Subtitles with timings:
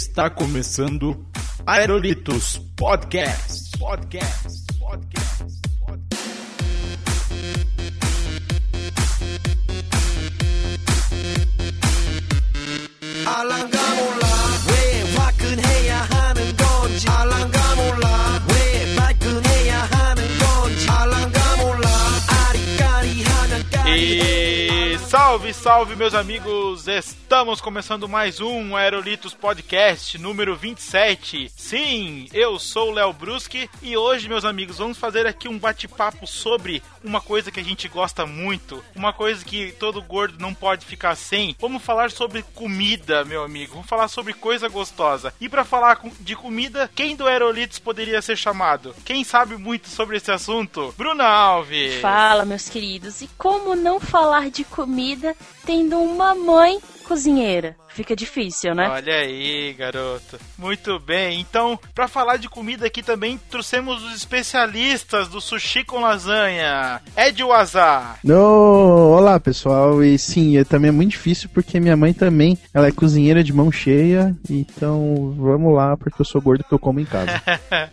[0.00, 1.26] Está começando
[1.66, 3.76] Aerolitos Podcast.
[3.78, 4.59] Podcast.
[25.70, 26.88] Salve, meus amigos!
[26.88, 31.48] Estamos começando mais um Aerolitos Podcast número 27.
[31.56, 36.26] Sim, eu sou o Léo Bruschi e hoje, meus amigos, vamos fazer aqui um bate-papo
[36.26, 40.84] sobre uma coisa que a gente gosta muito, uma coisa que todo gordo não pode
[40.84, 41.54] ficar sem.
[41.60, 43.74] Vamos falar sobre comida, meu amigo.
[43.74, 45.32] Vamos falar sobre coisa gostosa.
[45.40, 48.92] E para falar de comida, quem do Aerolitos poderia ser chamado?
[49.04, 50.92] Quem sabe muito sobre esse assunto?
[50.98, 52.00] Bruna Alves.
[52.00, 53.22] Fala, meus queridos.
[53.22, 57.76] E como não falar de comida tendo uma mãe cozinheira?
[57.88, 58.88] Fica difícil, né?
[58.88, 60.38] Olha aí, garoto.
[60.56, 61.40] Muito bem.
[61.40, 67.00] Então, pra falar de comida aqui também, trouxemos os especialistas do sushi com lasanha.
[67.16, 68.18] Ed Wazar.
[68.22, 72.86] No, olá pessoal, e sim, é, também é muito difícil porque minha mãe também, ela
[72.86, 77.00] é cozinheira de mão cheia, então vamos lá porque eu sou gordo que eu como
[77.00, 77.42] em casa.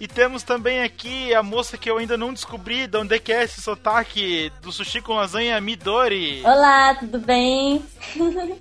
[0.00, 3.30] E temos também aqui a moça que eu ainda não descobri de onde é que
[3.30, 6.40] é esse sotaque do sushi com lasanha, Midori.
[6.42, 7.84] Olá, tudo bem?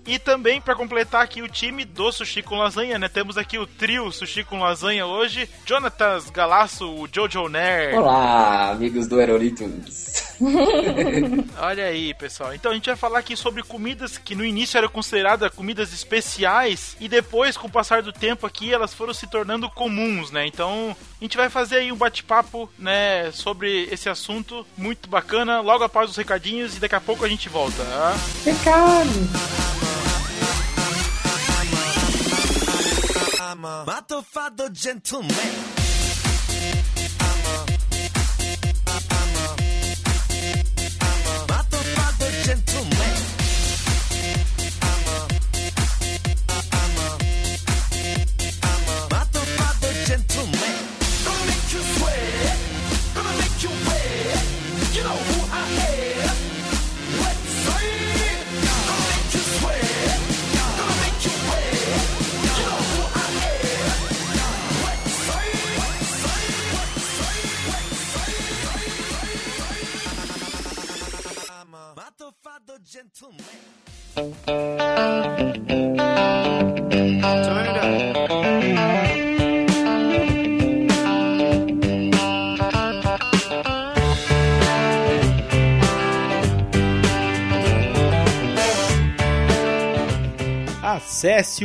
[0.05, 3.07] E também pra completar aqui o time do sushi com lasanha, né?
[3.07, 5.49] Temos aqui o trio sushi com lasanha hoje.
[5.65, 7.95] Jonatas Galasso, o Jojo Nerd.
[7.95, 10.35] Olá, amigos do Aerolitos.
[11.57, 12.53] Olha aí, pessoal.
[12.53, 16.97] Então a gente vai falar aqui sobre comidas que no início eram consideradas comidas especiais
[16.99, 20.45] e depois, com o passar do tempo aqui, elas foram se tornando comuns, né?
[20.45, 25.83] Então a gente vai fazer aí um bate-papo, né, sobre esse assunto muito bacana, logo
[25.83, 27.83] após os recadinhos e daqui a pouco a gente volta.
[27.83, 28.15] Tá?
[28.45, 29.09] Recado!
[33.51, 33.65] I'm
[34.73, 35.78] gentleman.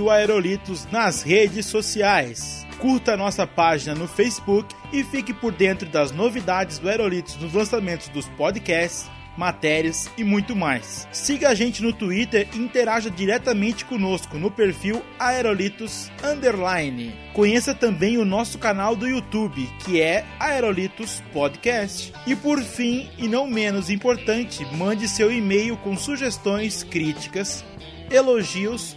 [0.01, 2.67] O Aerolitos nas redes sociais.
[2.79, 8.09] Curta nossa página no Facebook e fique por dentro das novidades do Aerolitos nos lançamentos
[8.09, 11.09] dos podcasts, matérias e muito mais.
[11.13, 17.15] Siga a gente no Twitter e interaja diretamente conosco no perfil Aerolitos Underline.
[17.33, 22.13] Conheça também o nosso canal do YouTube, que é Aerolitos Podcast.
[22.27, 27.65] E por fim, e não menos importante, mande seu e-mail com sugestões, críticas,
[28.11, 28.97] elogios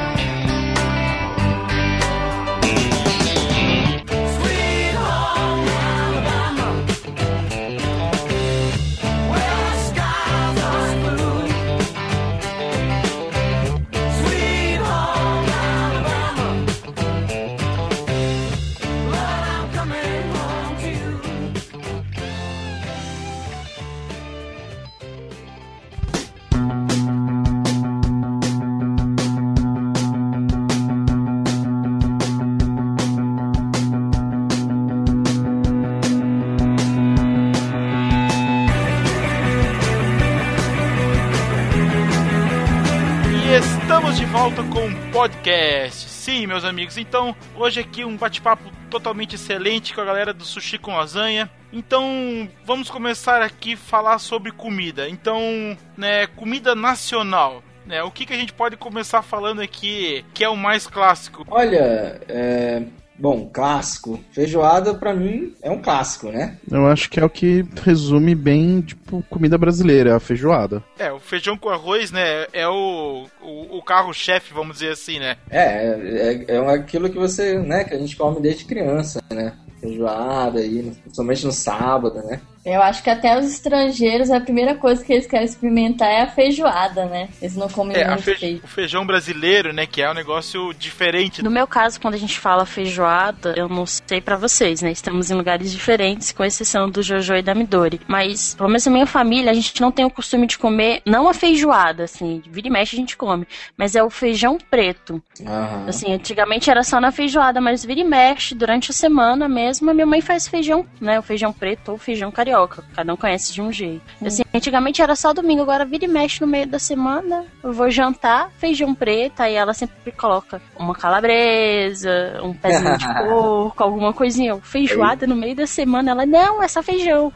[45.21, 46.09] Podcast.
[46.09, 46.97] Sim, meus amigos.
[46.97, 51.47] Então, hoje aqui um bate-papo totalmente excelente com a galera do Sushi com Lasanha.
[51.71, 55.07] Então, vamos começar aqui a falar sobre comida.
[55.07, 57.61] Então, né, comida nacional.
[57.85, 61.45] Né, o que, que a gente pode começar falando aqui que é o mais clássico?
[61.49, 62.83] Olha, é,
[63.21, 64.19] Bom, clássico.
[64.31, 66.57] Feijoada, pra mim, é um clássico, né?
[66.69, 70.83] Eu acho que é o que resume bem, tipo, comida brasileira, a feijoada.
[70.97, 75.37] É, o feijão com arroz, né, é o, o, o carro-chefe, vamos dizer assim, né?
[75.51, 79.53] É, é, é aquilo que você, né, que a gente come desde criança, né?
[79.79, 82.41] Feijoada aí, principalmente no sábado, né?
[82.63, 86.27] Eu acho que até os estrangeiros, a primeira coisa que eles querem experimentar é a
[86.27, 87.29] feijoada, né?
[87.41, 88.59] Eles não comem É, muito fe- feijão.
[88.63, 91.41] o feijão brasileiro, né, que é um negócio diferente.
[91.43, 94.91] No meu caso, quando a gente fala feijoada, eu não sei pra vocês, né?
[94.91, 97.99] Estamos em lugares diferentes, com exceção do Jojo e da Midori.
[98.07, 101.27] Mas, pelo menos na minha família, a gente não tem o costume de comer, não
[101.27, 105.19] a feijoada, assim, vira e mexe a gente come, mas é o feijão preto.
[105.43, 105.85] Aham.
[105.87, 109.93] Assim, antigamente era só na feijoada, mas vira e mexe, durante a semana mesmo, a
[109.95, 111.17] minha mãe faz feijão, né?
[111.17, 112.50] O feijão preto ou feijão carioca.
[112.95, 114.01] Cada um conhece de um jeito.
[114.25, 117.45] Assim, antigamente era só domingo, agora vira e mexe no meio da semana.
[117.63, 123.83] Eu vou jantar, feijão preto, aí ela sempre coloca uma calabresa, um pezinho de porco,
[123.83, 124.57] alguma coisinha.
[124.61, 126.11] Feijoada no meio da semana.
[126.11, 127.31] Ela, não, é só feijão.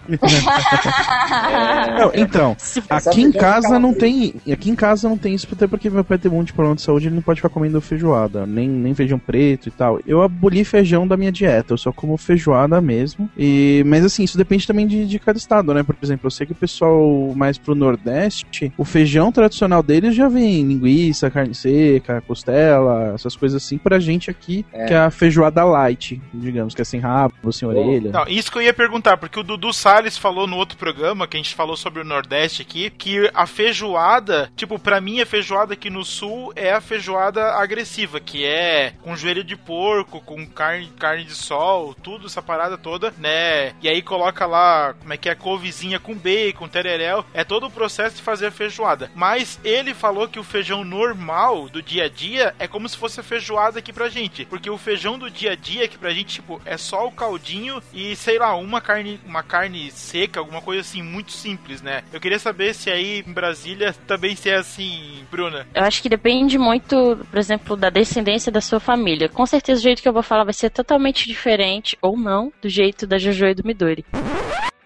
[1.97, 2.55] Não, então,
[2.89, 4.35] aqui em casa não tem.
[4.51, 6.75] Aqui em casa não tem isso, até porque meu pai tem um monte de problema
[6.75, 9.99] de saúde, ele não pode ficar comendo feijoada, nem, nem feijão preto e tal.
[10.05, 13.29] Eu aboli feijão da minha dieta, eu só como feijoada mesmo.
[13.37, 15.83] E, mas assim, isso depende também de, de cada estado, né?
[15.83, 20.27] Por exemplo, eu sei que o pessoal mais pro Nordeste, o feijão tradicional deles já
[20.27, 23.77] vem linguiça, carne seca, costela, essas coisas assim.
[23.77, 24.85] Pra gente aqui, É.
[24.85, 28.11] que é a feijoada light, digamos, que é sem rabo, sem orelha.
[28.11, 31.37] Não, isso que eu ia perguntar, porque o Dudu Salles falou no outro programa, que
[31.37, 35.73] a gente falou sobre o Nordeste aqui, que a feijoada, tipo, pra mim a feijoada
[35.73, 40.89] aqui no Sul é a feijoada agressiva, que é com joelho de porco, com carne,
[40.97, 43.73] carne de sol, tudo, essa parada toda, né?
[43.81, 47.71] E aí coloca lá, como é que é, couvezinha com bacon, tereréu, é todo o
[47.71, 49.11] processo de fazer feijoada.
[49.13, 53.19] Mas ele falou que o feijão normal do dia a dia é como se fosse
[53.19, 56.35] a feijoada aqui pra gente, porque o feijão do dia a dia aqui pra gente,
[56.35, 60.81] tipo, é só o caldinho e, sei lá, uma carne, uma carne seca, alguma coisa
[60.81, 62.03] assim, muito simples, né?
[62.11, 65.67] Eu queria saber se aí em Brasília também se é assim, Bruna.
[65.73, 69.29] Eu acho que depende muito, por exemplo, da descendência da sua família.
[69.29, 72.69] Com certeza o jeito que eu vou falar vai ser totalmente diferente, ou não, do
[72.69, 74.05] jeito da Jojo e do Midori.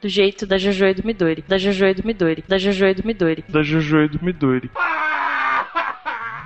[0.02, 1.44] Do jeito da Jojo e do Midori.
[1.46, 2.44] Da Jojo e do Midori.
[2.48, 3.44] Da Jojo e do Midori.
[3.50, 4.72] Da Jojo e do Midori.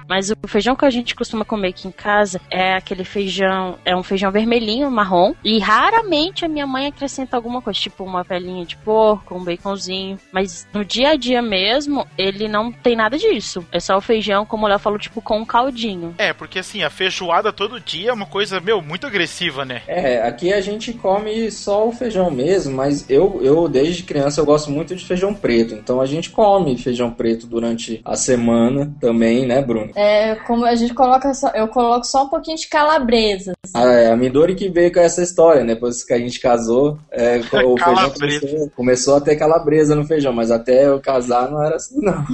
[0.08, 3.96] Mas o feijão que a gente costuma comer aqui em casa é aquele feijão, é
[3.96, 8.66] um feijão vermelhinho, marrom, e raramente a minha mãe acrescenta alguma coisa, tipo uma pelinha
[8.66, 13.66] de porco, um baconzinho, mas no dia a dia mesmo, ele não tem nada disso.
[13.72, 16.14] É só o feijão, como o Léo falou, tipo com um caldinho.
[16.18, 19.82] É, porque assim, a feijoada todo dia é uma coisa, meu, muito agressiva, né?
[19.88, 24.46] É, aqui a gente come só o feijão mesmo, mas eu, eu desde criança eu
[24.46, 25.76] gosto muito de feijão preto.
[25.76, 29.92] Então a gente come feijão preto durante a semana também, né, Bruno?
[29.96, 30.03] É,
[30.48, 33.54] como a gente coloca só, eu coloco só um pouquinho de calabresa.
[33.74, 35.74] A, a Midori que veio com essa história, né?
[35.74, 40.34] Depois que a gente casou, é, o feijão começou, começou a ter calabresa no feijão,
[40.34, 42.26] mas até eu casar não era assim, não.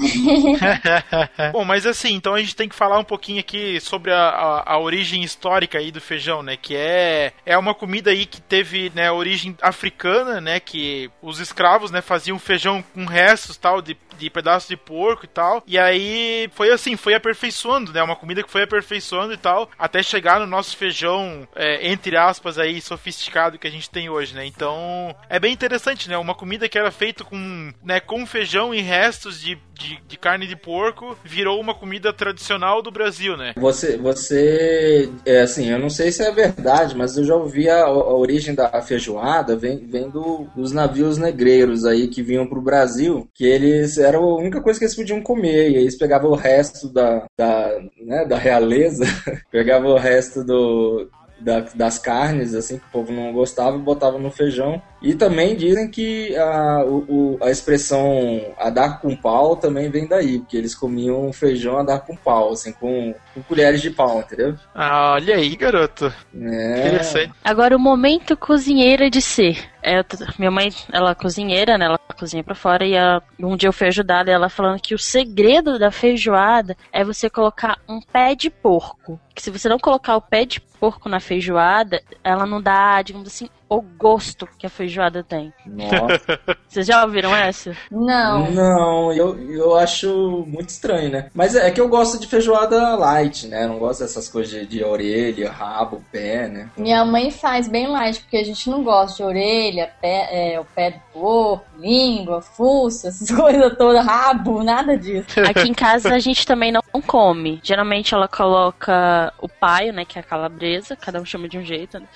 [1.51, 4.73] Bom, mas assim, então a gente tem que falar um pouquinho aqui sobre a, a,
[4.73, 6.57] a origem histórica aí do feijão, né?
[6.57, 10.59] Que é, é uma comida aí que teve, né, origem africana, né?
[10.59, 15.27] Que os escravos, né, faziam feijão com restos, tal, de, de pedaços de porco e
[15.27, 15.63] tal.
[15.65, 18.03] E aí foi assim, foi aperfeiçoando, né?
[18.03, 22.57] Uma comida que foi aperfeiçoando e tal, até chegar no nosso feijão, é, entre aspas,
[22.57, 24.45] aí, sofisticado que a gente tem hoje, né?
[24.45, 26.17] Então, é bem interessante, né?
[26.17, 30.45] Uma comida que era feita com, né, com feijão e restos de, de, de carne
[30.47, 33.53] de porco virou uma comida tradicional do Brasil, né?
[33.57, 33.97] Você,
[34.33, 38.13] você, é assim, eu não sei se é verdade, mas eu já ouvi a, a
[38.15, 43.45] origem da feijoada vem, vem do- dos navios negreiros aí que vinham pro Brasil, que
[43.45, 46.89] eles era a única coisa que eles podiam comer, e aí eles pegavam o resto
[46.91, 49.05] da, da, né, da realeza,
[49.51, 54.19] pegavam o resto do, da- das carnes, assim, que o povo não gostava, e botavam
[54.19, 54.81] no feijão.
[55.01, 60.05] E também dizem que a, o, o- a expressão a dar com pau também vem
[60.07, 64.19] daí, porque eles comiam feijão a dar com pau, assim, com, com colheres de pau,
[64.19, 64.55] entendeu?
[64.75, 66.13] Ah, olha aí, garoto.
[66.35, 67.31] É, Interessante.
[67.43, 69.57] Agora o momento cozinheira de ser.
[69.81, 70.03] É,
[70.37, 71.85] minha mãe, ela é cozinheira, né?
[71.85, 74.99] Ela cozinha pra fora e ela- um dia eu fui ajudar ela falando que o
[74.99, 79.19] segredo da feijoada é você colocar um pé de porco.
[79.33, 83.27] Que se você não colocar o pé de porco na feijoada, ela não dá, digamos
[83.27, 85.53] assim, o gosto que a feijoada tem.
[85.63, 86.39] Nossa.
[86.67, 87.75] Vocês já ouviram essa?
[87.91, 88.51] Não.
[88.51, 91.29] Não, eu, eu acho muito estranho, né?
[91.33, 93.65] Mas é que eu gosto de feijoada light, né?
[93.65, 96.69] Eu não gosto dessas coisas de, de orelha, rabo, pé, né?
[96.75, 100.65] Minha mãe faz bem light, porque a gente não gosta de orelha, pé, é, o
[100.65, 105.39] pé do porco, língua, fuço, essas coisas todas, rabo, nada disso.
[105.47, 107.59] Aqui em casa a gente também não come.
[107.63, 111.63] Geralmente ela coloca o paio, né, que é a calabresa, cada um chama de um
[111.63, 111.99] jeito.
[111.99, 112.07] né?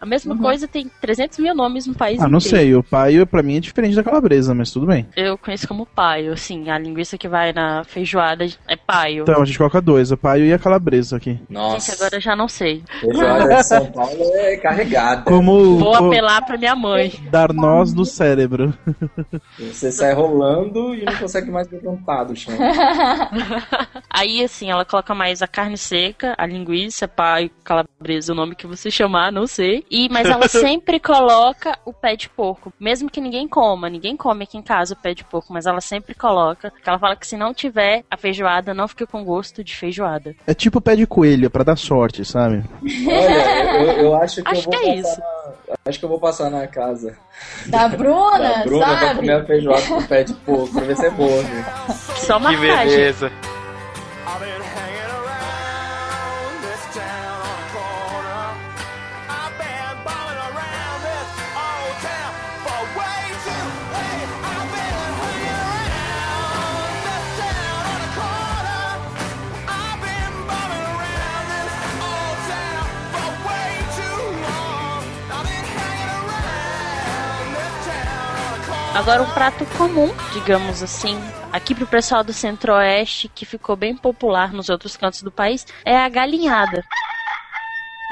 [0.00, 0.40] A mesma Uhum.
[0.42, 2.56] coisa tem 300 mil nomes no país Ah, não inteiro.
[2.56, 2.74] sei.
[2.74, 5.06] O paio pra mim é diferente da calabresa, mas tudo bem.
[5.16, 9.22] Eu conheço como paio, assim, a linguiça que vai na feijoada é paio.
[9.22, 11.40] Então, a gente coloca dois, o paio e a calabresa aqui.
[11.48, 12.82] Nossa, Gente, agora eu já não sei.
[13.00, 15.22] feijoada de São Paulo é carregada.
[15.22, 17.12] Como Vou co- apelar pra minha mãe.
[17.30, 18.74] dar nós no cérebro.
[19.58, 22.54] Você sai rolando e não consegue mais levantar do chão.
[24.10, 28.66] Aí, assim, ela coloca mais a carne seca, a linguiça, paio, calabresa, o nome que
[28.66, 29.84] você chamar, não sei.
[29.90, 32.72] E, mas ela sempre coloca o pé de porco.
[32.78, 35.80] Mesmo que ninguém coma, ninguém come aqui em casa o pé de porco, mas ela
[35.80, 36.70] sempre coloca.
[36.70, 40.34] Porque ela fala que se não tiver a feijoada, não fica com gosto de feijoada.
[40.46, 42.64] É tipo pé de coelho, é pra dar sorte, sabe?
[42.82, 45.20] Olha, eu, eu acho que Acho eu vou que é passar isso.
[45.20, 47.16] na, acho que eu vou passar na casa
[47.66, 49.20] Da Bruna, da Bruna pra sabe?
[49.20, 51.42] comer a feijoada com pé de porco, pra ver se é boa.
[51.42, 51.64] Viu?
[52.16, 53.30] Só uma Que beleza.
[78.96, 81.18] Agora um prato comum, digamos assim,
[81.52, 85.94] aqui pro pessoal do Centro-Oeste, que ficou bem popular nos outros cantos do país, é
[85.98, 86.82] a galinhada.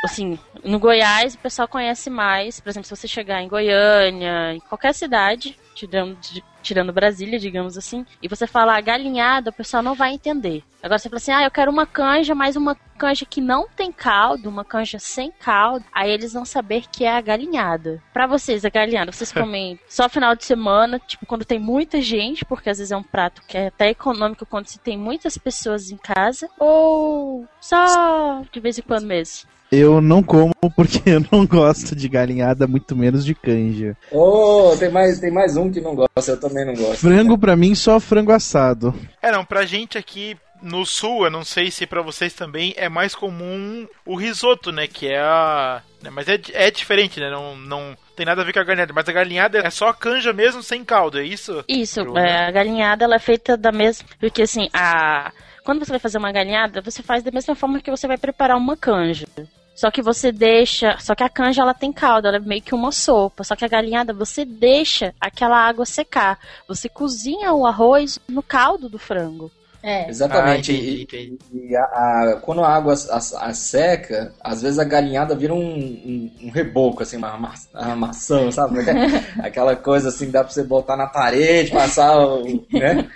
[0.05, 4.61] Assim, no Goiás o pessoal conhece mais, por exemplo, se você chegar em Goiânia, em
[4.61, 6.16] qualquer cidade, tirando,
[6.62, 10.62] tirando Brasília, digamos assim, e você falar galinhada, o pessoal não vai entender.
[10.83, 13.90] Agora você fala assim, ah, eu quero uma canja, mas uma canja que não tem
[13.90, 18.02] caldo, uma canja sem caldo, aí eles vão saber que é a galinhada.
[18.12, 22.45] Pra vocês, a galinhada, vocês comem só final de semana, tipo, quando tem muita gente,
[22.45, 25.90] porque às vezes é um prato que é até econômico quando se tem muitas pessoas
[25.90, 29.49] em casa, ou só de vez em quando mesmo.
[29.75, 33.97] Eu não como porque eu não gosto de galinhada, muito menos de canja.
[34.11, 36.97] Oh, tem mais, tem mais um que não gosta, eu também não gosto.
[36.97, 38.95] Frango pra mim só frango assado.
[39.21, 42.88] É, não, pra gente aqui no sul, eu não sei se pra vocês também é
[42.88, 44.87] mais comum o risoto, né?
[44.87, 45.83] Que é a.
[46.02, 47.31] né, mas é, é diferente, né?
[47.31, 48.93] Não, não tem nada a ver com a galinhada.
[48.93, 51.64] Mas a galinhada é só a canja mesmo sem caldo, é isso?
[51.69, 54.09] Isso, é, a galinhada ela é feita da mesma.
[54.19, 55.31] Porque assim, a.
[55.64, 58.57] Quando você vai fazer uma galinhada, você faz da mesma forma que você vai preparar
[58.57, 59.26] uma canja.
[59.75, 60.97] Só que você deixa.
[61.00, 63.43] Só que a canja ela tem caldo, ela é meio que uma sopa.
[63.45, 66.38] Só que a galinhada você deixa aquela água secar.
[66.69, 69.50] Você cozinha o arroz no caldo do frango.
[69.83, 70.09] É.
[70.09, 70.73] Exatamente.
[70.73, 71.38] Ah, entendi, E- entendi.
[71.71, 75.59] E a, a- quando a água a, a- seca, às vezes a galinhada vira um,
[75.61, 78.78] um, um reboco, assim, uma, ma- uma maçã, sabe?
[79.43, 83.07] Aquela coisa assim, dá pra você botar na parede, passar, o- né?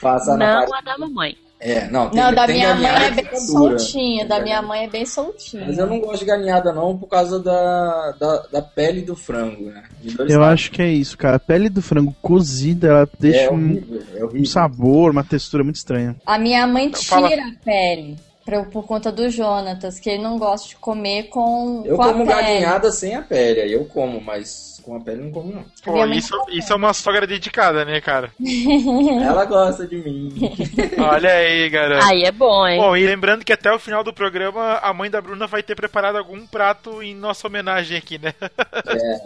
[0.00, 0.74] Passar na Não parede.
[0.76, 1.38] a da mamãe.
[1.64, 3.78] É, não, tem, Não, da tem minha mãe é bem dura.
[3.78, 4.26] soltinha.
[4.26, 5.64] Da minha mãe é bem soltinha.
[5.64, 9.66] Mas eu não gosto de galinhada não por causa da, da, da pele do frango,
[9.70, 9.84] né?
[10.28, 10.54] Eu lados.
[10.54, 11.36] acho que é isso, cara.
[11.36, 14.40] A pele do frango cozida, ela deixa é um, horrível, é horrível.
[14.42, 16.16] um sabor, uma textura muito estranha.
[16.26, 18.16] A minha mãe Então, fala- tira a pele.
[18.44, 22.12] pra- por conta do Jonatas, que ele não gosta de comer com, Eu com a
[22.12, 22.36] como pele.
[22.42, 25.64] galinhada sem a pele, aí eu como, mas com a pele não como não.
[25.84, 28.30] Pô, isso, isso é uma sogra dedicada, né, cara?
[29.24, 30.32] Ela gosta de mim.
[30.98, 32.04] Olha aí, garoto.
[32.04, 32.80] Aí é bom, hein?
[32.80, 35.74] Bom, e lembrando que até o final do programa a mãe da Bruna vai ter
[35.74, 38.34] preparado algum prato em nossa homenagem aqui, né?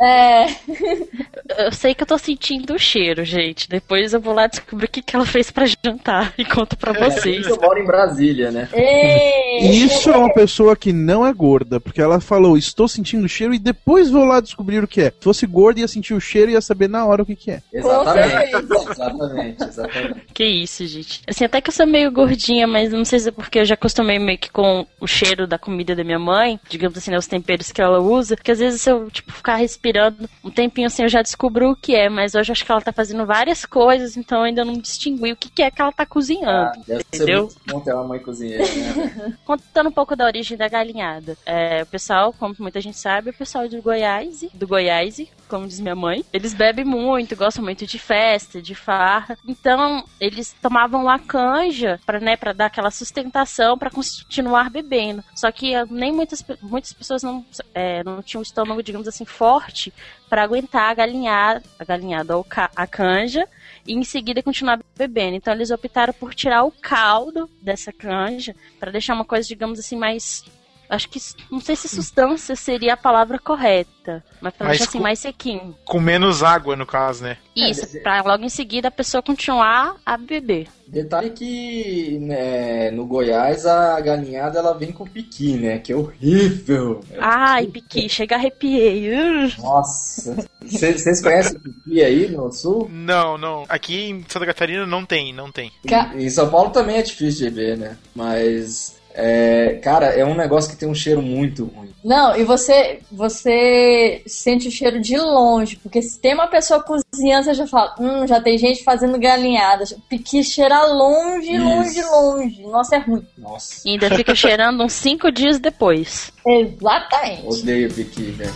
[0.01, 0.47] É,
[1.59, 3.69] Eu sei que eu tô sentindo o cheiro, gente.
[3.69, 6.93] Depois eu vou lá descobrir o que, que ela fez pra jantar e conto pra
[6.93, 7.47] vocês.
[7.47, 8.69] Eu moro em Brasília, né?
[8.73, 13.29] Ei, Isso é uma pessoa que não é gorda, porque ela falou, estou sentindo o
[13.29, 15.11] cheiro e depois vou lá descobrir o que é.
[15.11, 17.51] Se fosse gorda, ia sentir o cheiro e ia saber na hora o que, que
[17.51, 17.63] é.
[17.73, 18.57] Exatamente.
[18.91, 20.21] Exatamente, exatamente.
[20.35, 21.23] Que isso, gente.
[21.29, 23.75] Assim, até que eu sou meio gordinha, mas não sei se é porque eu já
[23.75, 27.27] acostumei meio que com o cheiro da comida da minha mãe, digamos assim, né, os
[27.27, 31.03] temperos que ela usa, que às vezes se eu, tipo, ficar respirando um tempinho assim,
[31.03, 33.65] eu já descubro o que é, mas hoje eu acho que ela tá fazendo várias
[33.65, 36.73] coisas, então eu ainda não distingui o que, que é que ela tá cozinhando, Ah,
[36.87, 37.43] deve ser entendeu?
[37.43, 39.37] muito bom ter uma mãe cozinheira, né?
[39.45, 41.37] Contando um pouco da origem da galinhada.
[41.45, 45.67] É, o pessoal, como muita gente sabe, é o pessoal do Goiás, do Goiás, como
[45.67, 46.25] diz minha mãe.
[46.33, 49.37] Eles bebem muito, gostam muito de festa, de farra.
[49.47, 55.23] Então, eles tomavam a canja para né, dar aquela sustentação para continuar bebendo.
[55.35, 59.25] Só que eh, nem muitas, muitas pessoas não, é, não tinham o estômago, digamos assim,
[59.25, 59.93] forte
[60.29, 63.47] para aguentar a galinhada, a galinhada ou a canja
[63.87, 65.37] e em seguida continuar bebendo.
[65.37, 69.97] Então eles optaram por tirar o caldo dessa canja para deixar uma coisa, digamos assim,
[69.97, 70.45] mais
[70.89, 75.19] acho que não sei se substância seria a palavra correta, mas pra deixar assim mais
[75.19, 75.77] sequinho.
[75.85, 77.37] Com menos água, no caso, né?
[77.55, 80.69] Isso, pra logo em seguida a pessoa continuar a beber.
[80.87, 85.79] Detalhe que né, no Goiás a galinhada ela vem com piqui, né?
[85.79, 87.01] Que é horrível.
[87.19, 89.11] Ai, piqui, chega arrepiei.
[89.59, 90.47] Nossa.
[90.63, 92.89] Vocês vocês conhecem piqui aí no sul?
[92.93, 93.65] Não, não.
[93.69, 95.73] Aqui em Santa Catarina não tem, não tem.
[95.89, 97.97] Ca- Em São Paulo também é difícil de ver, né?
[98.15, 101.87] Mas, é, cara, é um negócio que tem um cheiro muito ruim.
[102.05, 107.47] Não, e você, você sente o cheiro de longe, porque se tem uma pessoa cozinhando,
[107.47, 109.85] você já fala, hum, já tem gente fazendo galinhada.
[110.09, 111.65] Piqui cheira longe, Isso.
[111.65, 112.63] longe, longe.
[112.63, 113.27] Nossa, é ruim.
[113.37, 116.31] Nossa, E ainda fica cheirando uns cinco dias depois.
[116.47, 117.47] Exatamente.
[117.47, 118.47] odeio piqui, né?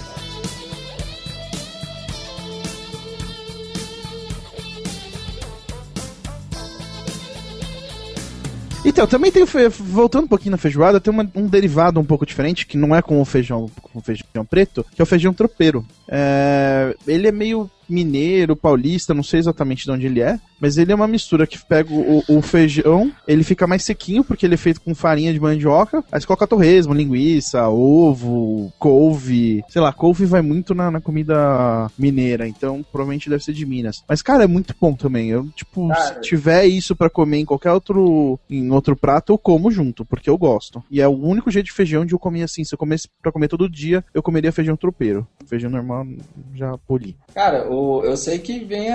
[8.84, 9.44] Então, também tem,
[9.78, 13.02] voltando um pouquinho na feijoada, tem uma- um derivado um pouco diferente, que não é
[13.02, 15.84] com o feijão, com o feijão preto, que é o feijão tropeiro.
[16.08, 20.92] É, ele é meio mineiro, paulista, não sei exatamente de onde ele é, mas ele
[20.92, 24.58] é uma mistura que pega o, o feijão, ele fica mais sequinho, porque ele é
[24.58, 30.42] feito com farinha de mandioca, aí coloca torresmo, linguiça, ovo, couve, sei lá, couve vai
[30.42, 34.04] muito na, na comida mineira, então provavelmente deve ser de Minas.
[34.08, 35.30] Mas, cara, é muito bom também.
[35.30, 39.38] Eu, tipo, Cara, se tiver isso pra comer em qualquer outro em outro prato, eu
[39.38, 40.82] como junto, porque eu gosto.
[40.90, 42.64] E é o único jeito de feijão de eu comer assim.
[42.64, 45.26] Se eu comesse pra comer todo dia, eu comeria feijão tropeiro.
[45.46, 46.06] Feijão normal
[46.54, 47.16] já poli.
[47.34, 48.90] Cara, o, eu sei que vem,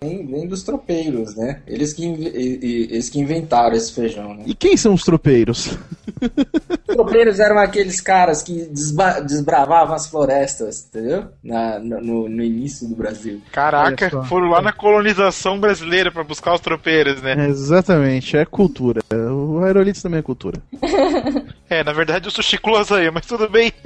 [0.00, 1.60] vem, vem dos tropeiros, né?
[1.66, 4.44] Eles que, eles que inventaram esse feijão, né?
[4.46, 5.76] E quem são os tropeiros?
[6.88, 11.24] Os tropeiros eram aqueles caras que desba- desbravavam as florestas, entendeu?
[11.42, 13.40] Na, no, no início do Brasil.
[13.52, 14.22] Caraca, só.
[14.24, 17.48] foram lá na colonização brasileira pra buscar os tropeiros, né?
[17.48, 19.00] Exatamente, é cultura.
[19.12, 20.60] O aerolitos também é cultura.
[21.70, 23.72] É, na verdade o sushi close mas tudo bem.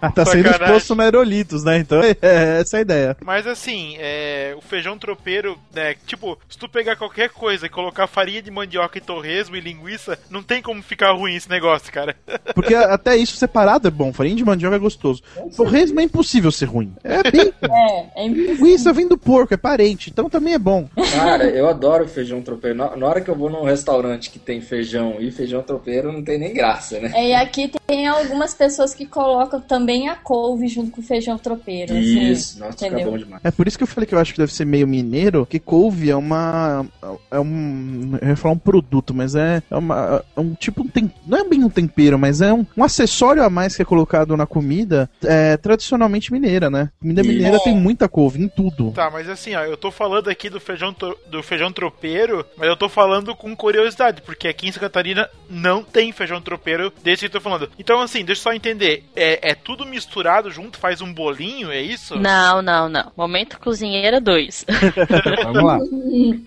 [0.00, 1.78] Ah, tá sendo exposto no aerolitos, né?
[1.78, 3.16] Então é essa a ideia.
[3.24, 8.06] Mas assim, é, o feijão tropeiro, né, tipo, se tu pegar qualquer coisa e colocar
[8.06, 12.14] farinha de mandioca e torresmo e linguiça, não tem como ficar ruim esse negócio, cara.
[12.54, 14.12] Porque até isso separado é bom.
[14.12, 15.22] Farinha de mandioca é gostoso.
[15.56, 16.94] Torresmo é impossível ser ruim.
[17.02, 17.52] É bem.
[17.66, 18.54] É, é impossível.
[18.54, 20.88] Linguiça vem do porco, é parente, então também é bom.
[21.12, 22.76] Cara, eu adoro feijão tropeiro.
[22.76, 26.22] Na, na hora que eu vou num restaurante que tem feijão e feijão tropeiro, não
[26.22, 27.10] tem nem graça, né?
[27.14, 31.38] É, e aqui tem algumas pessoas que colocam também a couve junto com o feijão
[31.38, 31.92] tropeiro.
[31.92, 33.10] assim, Isso, nossa, fica entendeu?
[33.10, 33.42] bom demais.
[33.44, 35.58] É por isso que eu falei que eu acho que deve ser meio mineiro, que
[35.58, 36.86] couve é uma.
[37.30, 38.18] É um.
[38.20, 40.82] Eu ia falar um produto, mas é, é, uma, é um tipo.
[40.82, 43.82] Um tem, não é bem um tempero, mas é um, um acessório a mais que
[43.82, 46.90] é colocado na comida é, tradicionalmente mineira, né?
[47.00, 47.30] Comida Isso.
[47.30, 48.92] mineira tem muita couve em tudo.
[48.92, 50.94] Tá, mas assim, ó, eu tô falando aqui do feijão,
[51.30, 55.82] do feijão tropeiro, mas eu tô falando com curiosidade, porque aqui em Santa Catarina não
[55.82, 57.70] tem feijão tropeiro desse que eu tô falando.
[57.78, 59.04] Então, assim, deixa eu só entender.
[59.16, 62.18] É, é tudo misturado junto, faz um bolinho, é isso?
[62.18, 63.10] Não, não, não.
[63.16, 64.64] Momento cozinheira 2.
[65.44, 65.78] Vamos lá.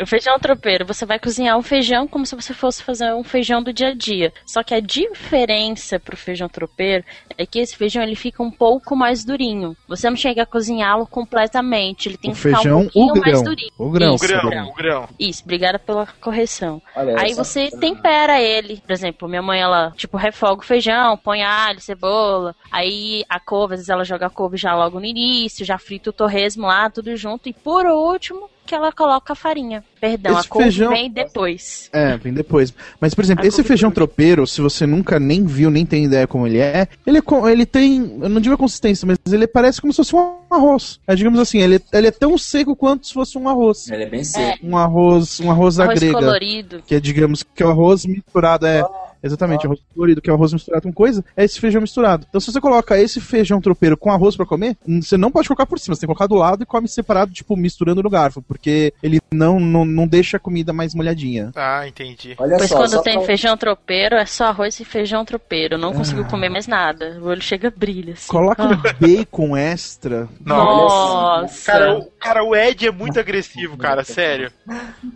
[0.01, 3.61] O feijão tropeiro, você vai cozinhar o feijão como se você fosse fazer um feijão
[3.63, 4.31] do dia a dia.
[4.45, 7.03] Só que a diferença pro feijão tropeiro
[7.37, 9.75] é que esse feijão ele fica um pouco mais durinho.
[9.87, 13.13] Você não chega a cozinhá-lo completamente, ele tem O que ficar feijão, um pouquinho o
[13.13, 13.23] grão.
[13.23, 13.71] mais durinho.
[13.77, 14.67] O grão, O Isso, grão, grão.
[14.69, 15.09] o grão.
[15.19, 16.81] Isso, obrigada pela correção.
[16.95, 18.77] Olha, Aí essa- você tempera ele.
[18.85, 22.55] Por exemplo, minha mãe, ela, tipo, refoga o feijão, põe alho, cebola.
[22.71, 26.09] Aí a couve, às vezes ela joga a couve já logo no início, já frita
[26.09, 27.49] o torresmo lá, tudo junto.
[27.49, 29.83] E por último, que ela coloca a farinha.
[29.99, 31.89] Perdão, Esse a couve feijão- vem depois.
[31.91, 32.71] É, vem depois.
[33.01, 36.27] Mas, por exemplo, A esse feijão tropeiro, se você nunca nem viu, nem tem ideia
[36.27, 39.81] como ele é, ele, é ele tem, eu não digo a consistência, mas ele parece
[39.81, 40.99] como se fosse um arroz.
[41.07, 43.89] É, digamos assim, ele, ele é tão seco quanto se fosse um arroz.
[43.89, 44.59] Ele é bem seco.
[44.63, 46.13] Um arroz, um arroz, Arroz grega.
[46.13, 46.83] colorido.
[46.85, 48.83] Que é, digamos, que é o arroz misturado, é.
[49.21, 52.25] Exatamente, arroz colorido, que é o arroz misturado com coisa, é esse feijão misturado.
[52.29, 55.47] Então, se você coloca esse feijão tropeiro com arroz pra comer, hum, você não pode
[55.47, 58.09] colocar por cima, você tem que colocar do lado e come separado, tipo, misturando no
[58.09, 61.51] garfo, porque ele não, não, não deixa a comida mais molhadinha.
[61.55, 62.35] Ah, entendi.
[62.37, 65.77] Olha Pois só, quando só tem pra- feijão tropeiro, é só arroz e feijão tropeiro.
[65.77, 66.25] Não consigo Ah.
[66.29, 67.17] comer mais nada.
[67.21, 68.13] O olho chega brilha.
[68.13, 68.27] Assim.
[68.31, 68.93] Coloca um Ah.
[68.99, 70.27] bacon extra.
[70.43, 71.71] Nossa!
[71.71, 74.51] Cara, o, cara, o Ed é muito agressivo, cara, sério.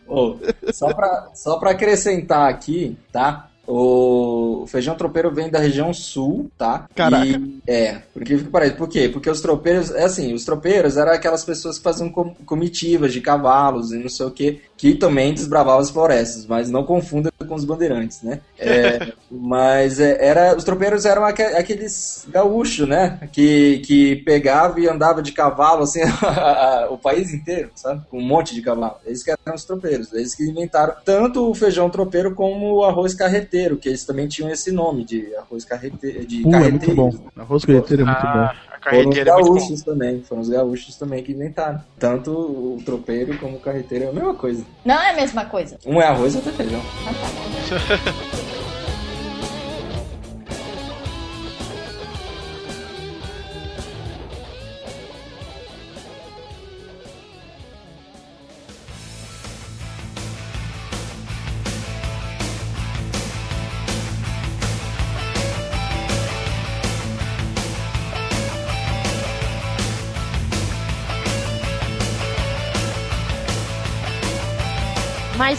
[0.07, 0.37] Ô,
[0.71, 3.49] só, pra, só pra acrescentar aqui, tá?
[3.65, 6.85] O feijão tropeiro vem da região sul, tá?
[6.93, 7.25] Caraca.
[7.25, 8.77] E, é, porque fica parecido.
[8.77, 9.07] Por quê?
[9.09, 13.21] Porque os tropeiros, é assim, os tropeiros eram aquelas pessoas que faziam com- comitivas de
[13.21, 17.55] cavalos e não sei o quê, que também desbravavam as florestas, mas não confunda com
[17.55, 18.41] os bandeirantes, né?
[18.59, 23.17] É, mas é, era, os tropeiros eram aque- aqueles gaúchos, né?
[23.31, 26.01] Que, que pegava e andava de cavalo, assim,
[26.91, 28.01] o país inteiro, sabe?
[28.11, 28.95] Com um monte de cavalo.
[29.05, 30.11] Eles que eram os tropeiros.
[30.11, 34.51] Eles que inventaram tanto o feijão tropeiro como o arroz carreteiro, que eles também tinham
[34.51, 36.25] esse nome de arroz carreteiro.
[36.25, 36.95] De Pô, é muito carreteiro.
[36.95, 37.13] bom.
[37.37, 38.49] Arroz carreteiro é muito bom.
[38.85, 39.43] Ah, a Foram os é muito bom.
[39.53, 41.81] gaúchos também, foram os gaúchos também que inventaram.
[41.97, 44.63] Tanto o tropeiro como o carreteiro é a mesma coisa.
[44.83, 45.77] Não é a mesma coisa.
[45.85, 46.81] Um é arroz e outro é feijão.
[47.05, 48.32] Mas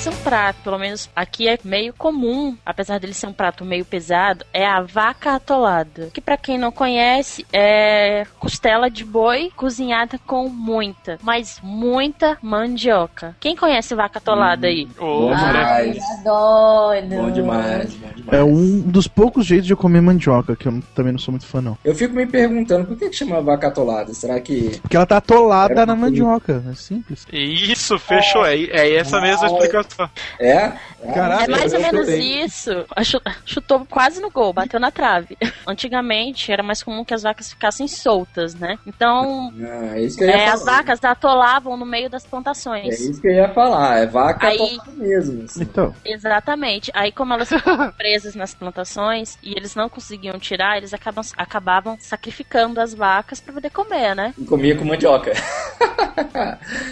[0.06, 4.44] um prato, pelo menos aqui é meio comum, apesar dele ser um prato meio pesado,
[4.52, 6.08] é a vaca atolada.
[6.12, 13.36] Que pra quem não conhece, é costela de boi cozinhada com muita, mas muita mandioca.
[13.38, 14.88] Quem conhece vaca atolada aí?
[14.98, 16.04] Ô, Bom cara, demais.
[16.24, 17.16] Doido.
[17.16, 18.40] Bom demais, bom demais.
[18.40, 21.46] É um dos poucos jeitos de eu comer mandioca, que eu também não sou muito
[21.46, 21.76] fã, não.
[21.84, 24.14] Eu fico me perguntando por que, que chama vaca atolada?
[24.14, 24.78] Será que.
[24.80, 27.26] Porque ela tá atolada Era na mandioca, é simples.
[27.30, 28.46] Isso, fechou.
[28.46, 30.08] É, é essa mesma explicação.
[30.38, 30.72] É?
[31.14, 32.70] Caraca, É mais ou menos isso.
[33.04, 35.36] Chu- Chutou quase no gol, bateu na trave.
[35.66, 38.78] Antigamente era mais comum que as vacas ficassem soltas, né?
[38.86, 40.52] Então, Ah, é isso que eu ia é, falar.
[40.54, 42.98] as vacas atolavam no meio das É plantações.
[43.00, 43.98] isso que eu ia falar.
[43.98, 45.44] É vaca Aí- mesmo.
[45.44, 45.62] assim.
[45.62, 46.90] Então, Exatamente.
[46.94, 51.96] Aí, como elas ficavam presas nas plantações e eles não conseguiam tirar, eles acabam, acabavam
[52.00, 54.34] sacrificando as vacas pra poder comer, né?
[54.38, 55.32] E comia com mandioca.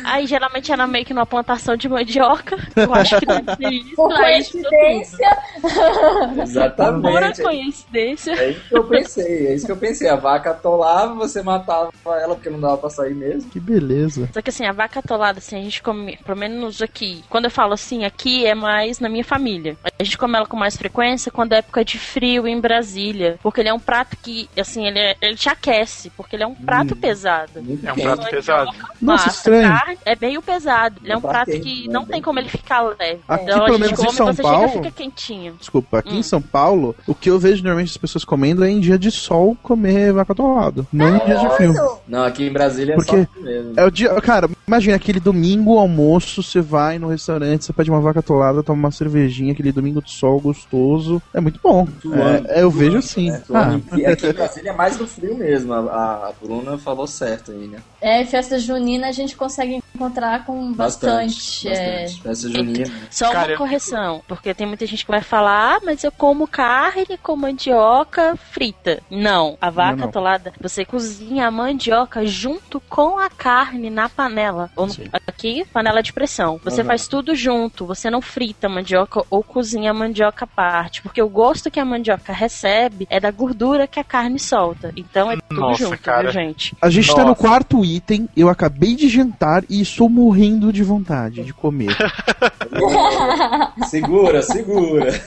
[0.04, 2.56] Aí, geralmente era meio que numa plantação de mandioca.
[2.76, 3.96] Eu acho que deve ser isso.
[3.96, 4.20] Por tudo.
[4.20, 5.28] coincidência,
[5.60, 7.42] Pura Exatamente.
[7.42, 8.32] coincidência.
[8.32, 10.08] É isso que eu pensei, é isso que eu pensei.
[10.08, 13.50] A vaca atolava, você matava ela porque não dava pra sair mesmo.
[13.50, 14.28] que beleza.
[14.32, 17.22] Só que assim, a vaca atolada, assim, a gente come, pelo menos aqui.
[17.28, 19.76] Quando eu falo assim, aqui é mais na minha família.
[19.98, 23.38] A gente come ela com mais frequência quando é época de frio em Brasília.
[23.42, 26.46] Porque ele é um prato que, assim, ele, é- ele te aquece, porque ele é
[26.46, 27.62] um prato pesado.
[27.62, 28.70] Muito É um prato pesado.
[29.00, 29.68] Nossa, Massa, estranho.
[29.68, 31.00] carne, é meio pesado.
[31.02, 31.92] Ele é um prato que né?
[31.92, 33.20] não tem como ele ficar leve.
[33.28, 35.54] Aqui, então a pelo gente menos em come São você Paulo- chega e fica quentinho.
[35.58, 36.22] Desculpa, aqui em Hum.
[36.22, 39.56] São Paulo, o que eu vejo normalmente as pessoas comendo é em dia de sol
[39.62, 40.86] comer vaca atolada.
[40.92, 41.74] Não em dias de frio.
[42.06, 43.72] Não, aqui em Brasília é Porque só assim mesmo.
[43.76, 48.00] É o dia, cara, imagina aquele domingo almoço, você vai no restaurante, você pede uma
[48.00, 51.20] vaca atolada, toma uma cervejinha, aquele domingo de sol gostoso.
[51.34, 51.86] É muito bom.
[52.00, 53.30] Suando, É, eu vejo assim.
[53.30, 55.72] É, Ah, e aqui em Brasília é mais do frio mesmo.
[55.72, 57.78] A, a Bruna falou certo aí, né?
[58.02, 61.68] É, festa junina a gente consegue encontrar com bastante.
[61.68, 62.02] é.
[62.02, 62.22] bastante.
[62.22, 62.84] Festa junina.
[63.10, 66.10] Só Cara, uma eu- correção, porque tem muita gente que vai falar, ah, mas eu
[66.12, 69.02] como carne com mandioca frita.
[69.10, 70.08] Não, a vaca Não, não.
[70.08, 74.70] atolada, você cozinha a mandioca junto com a carne na panela.
[74.76, 74.94] Ou no-
[75.26, 76.60] aqui, panela de pressão.
[76.64, 76.86] Você Uhum.
[76.88, 81.22] faz tudo junto, você não frita a mandioca ou cozinha a mandioca à parte, porque
[81.22, 84.92] o gosto que a mandioca recebe é da gordura que a carne solta.
[84.96, 86.22] Então é tudo Nossa, junto, cara.
[86.22, 86.74] viu, gente?
[86.82, 87.40] A gente tá no Nossa.
[87.40, 91.96] quarto item, eu acabei de jantar e estou morrendo de vontade de comer.
[93.88, 95.20] Segura, segura.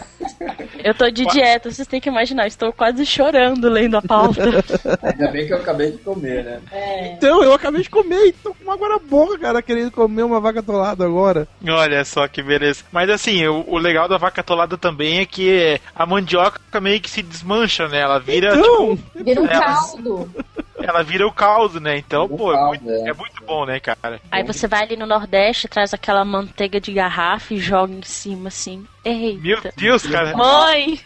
[0.84, 4.43] Eu tô de dieta, vocês têm que imaginar, estou quase chorando lendo a pauta.
[5.01, 6.60] Ainda bem que eu acabei de comer, né?
[7.15, 10.39] então, eu acabei de comer e tô com água na boca, cara, querendo comer uma
[10.39, 11.47] vaca atolada agora.
[11.67, 12.84] Olha só que beleza.
[12.91, 17.10] Mas assim, o, o legal da vaca atolada também é que a mandioca meio que
[17.10, 17.99] se desmancha, né?
[18.01, 20.30] Ela vira, Então, Vira um É, caldo.
[20.79, 21.97] Ela vira o caldo, né?
[21.97, 23.09] Então, o pô, é muito, é.
[23.09, 24.19] é muito bom, né, cara?
[24.31, 28.49] Aí você vai ali no Nordeste, traz aquela manteiga de garrafa e joga em cima
[28.49, 28.85] assim.
[29.03, 29.41] Eita.
[29.41, 30.35] Meu Deus, cara.
[30.35, 30.99] Mãe!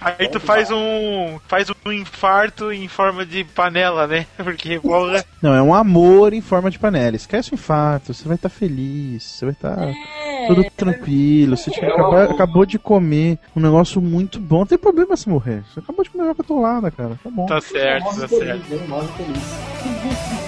[0.00, 1.38] Aí tu faz um.
[1.48, 4.26] faz um infarto em forma de panela, né?
[4.36, 5.24] Porque, porra.
[5.42, 7.16] Não, é um amor em forma de panela.
[7.16, 10.46] Esquece o infarto, você vai estar feliz, você vai estar É.
[10.46, 11.56] tudo tranquilo.
[11.56, 14.58] Você tipo, acabou, acabou de comer um negócio muito bom.
[14.60, 15.62] Não tem problema se morrer.
[15.72, 17.18] Você acabou de comer vaca atolada, cara.
[17.22, 17.46] Tá bom.
[17.46, 18.74] Tá certo, tá certo.
[18.74, 19.08] né?
[19.16, 20.36] Feliz.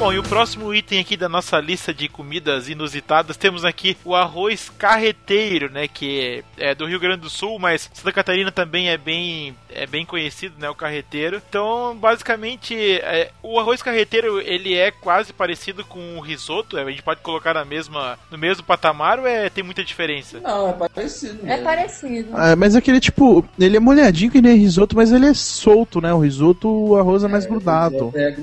[0.00, 4.14] Bom, e o próximo item aqui da nossa lista de comidas inusitadas, temos aqui o
[4.14, 8.96] arroz carreteiro, né, que é do Rio Grande do Sul, mas Santa Catarina também é
[8.96, 11.42] bem, é bem conhecido, né, o carreteiro.
[11.46, 16.90] Então, basicamente, é, o arroz carreteiro, ele é quase parecido com o risoto, é, a
[16.90, 20.40] gente pode colocar na mesma, no mesmo patamar ou é, tem muita diferença?
[20.40, 21.64] Não, é parecido É mesmo.
[21.64, 22.30] parecido.
[22.32, 26.10] Ah, mas aquele tipo, ele é molhadinho que nem risoto, mas ele é solto, né?
[26.14, 28.10] O risoto, o arroz é mais grudado.
[28.14, 28.34] É,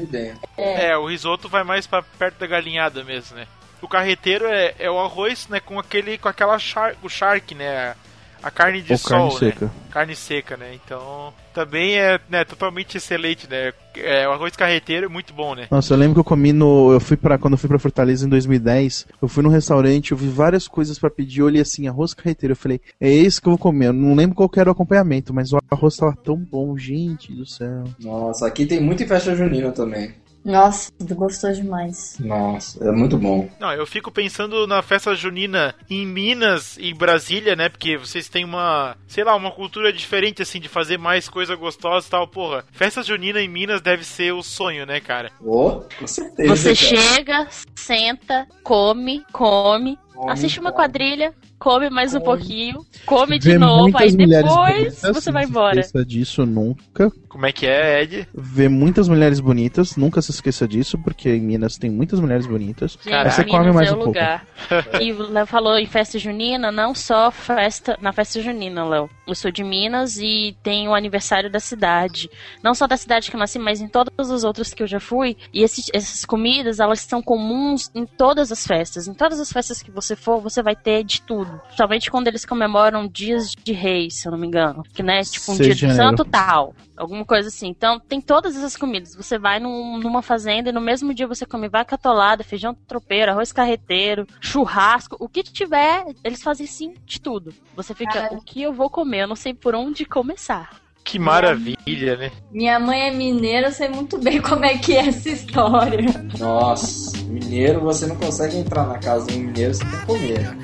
[0.56, 0.90] é.
[0.90, 3.48] É, o risoto vai mais pra perto da galinhada mesmo, né?
[3.82, 7.96] O carreteiro é, é o arroz, né, com aquele com aquela char, o charque, né,
[8.42, 9.40] a carne de Ou sol, carne né?
[9.40, 9.72] seca.
[9.92, 10.74] Carne seca, né?
[10.74, 13.74] Então, também é, né, totalmente excelente, né?
[13.96, 15.68] É, o arroz carreteiro é muito bom, né?
[15.72, 16.92] Nossa, eu lembro que eu comi no.
[16.92, 20.18] Eu fui para Quando eu fui pra Fortaleza em 2010, eu fui num restaurante, eu
[20.18, 22.52] vi várias coisas pra pedir, eu olhei assim, arroz carreteiro.
[22.54, 23.88] Eu falei, é esse que eu vou comer.
[23.88, 27.34] Eu não lembro qual que era o acompanhamento, mas o arroz tava tão bom, gente
[27.34, 27.84] do céu.
[28.00, 30.14] Nossa, aqui tem muito em festa junina também.
[30.48, 32.16] Nossa, gostou demais.
[32.22, 33.50] Nossa, é muito bom.
[33.60, 37.68] Não, eu fico pensando na festa junina em Minas e Brasília, né?
[37.68, 42.08] Porque vocês têm uma, sei lá, uma cultura diferente, assim, de fazer mais coisa gostosa
[42.08, 42.26] e tal.
[42.30, 45.34] Porra, festa junina em Minas deve ser o sonho, né, cara?
[45.42, 46.56] Oh, com certeza.
[46.56, 47.02] Você cara.
[47.04, 50.82] chega, senta, come, come, Come, assiste uma come.
[50.82, 52.26] quadrilha, come mais um Come.
[52.38, 55.80] pouquinho, come de Vê novo, aí depois bonitas, você vai não se embora.
[55.80, 57.12] esqueça disso nunca.
[57.28, 58.28] Como é que é, Ed?
[58.34, 62.98] Ver muitas mulheres bonitas, nunca se esqueça disso, porque em Minas tem muitas mulheres bonitas.
[63.04, 64.10] Gente, Aí você Minas come mais é um o pouco.
[64.10, 64.48] lugar.
[65.02, 69.10] e o Léo falou em festa junina, não só festa na festa junina, Léo.
[69.28, 72.30] Eu sou de Minas e tem o aniversário da cidade.
[72.64, 75.00] Não só da cidade que eu nasci, mas em todas as outras que eu já
[75.00, 75.38] fui.
[75.54, 79.08] E esses- essas comidas, elas são comuns em todas as festas.
[79.08, 81.47] Em todas as festas que você for, você vai ter de tudo.
[81.76, 84.84] Somente quando eles comemoram dias de reis, se eu não me engano.
[84.94, 86.74] Que, né, tipo um 6 dia de santo tal.
[86.96, 87.68] Alguma coisa assim.
[87.68, 89.16] Então, tem todas essas comidas.
[89.16, 93.32] Você vai num- numa fazenda e no mesmo dia você come vaca atolada, feijão tropeiro,
[93.32, 97.54] arroz carreteiro, churrasco, o que tiver, eles fazem sim de tudo.
[97.76, 98.38] Você fica, Caralho.
[98.38, 99.24] o que eu vou comer?
[99.24, 100.70] Eu não sei por onde começar.
[101.04, 102.32] Que maravilha, né?
[102.52, 106.04] Minha mãe é mineira, eu sei muito bem como é que é essa história.
[106.38, 110.58] Nossa, mineiro, você não consegue entrar na casa de um mineiro sem comer.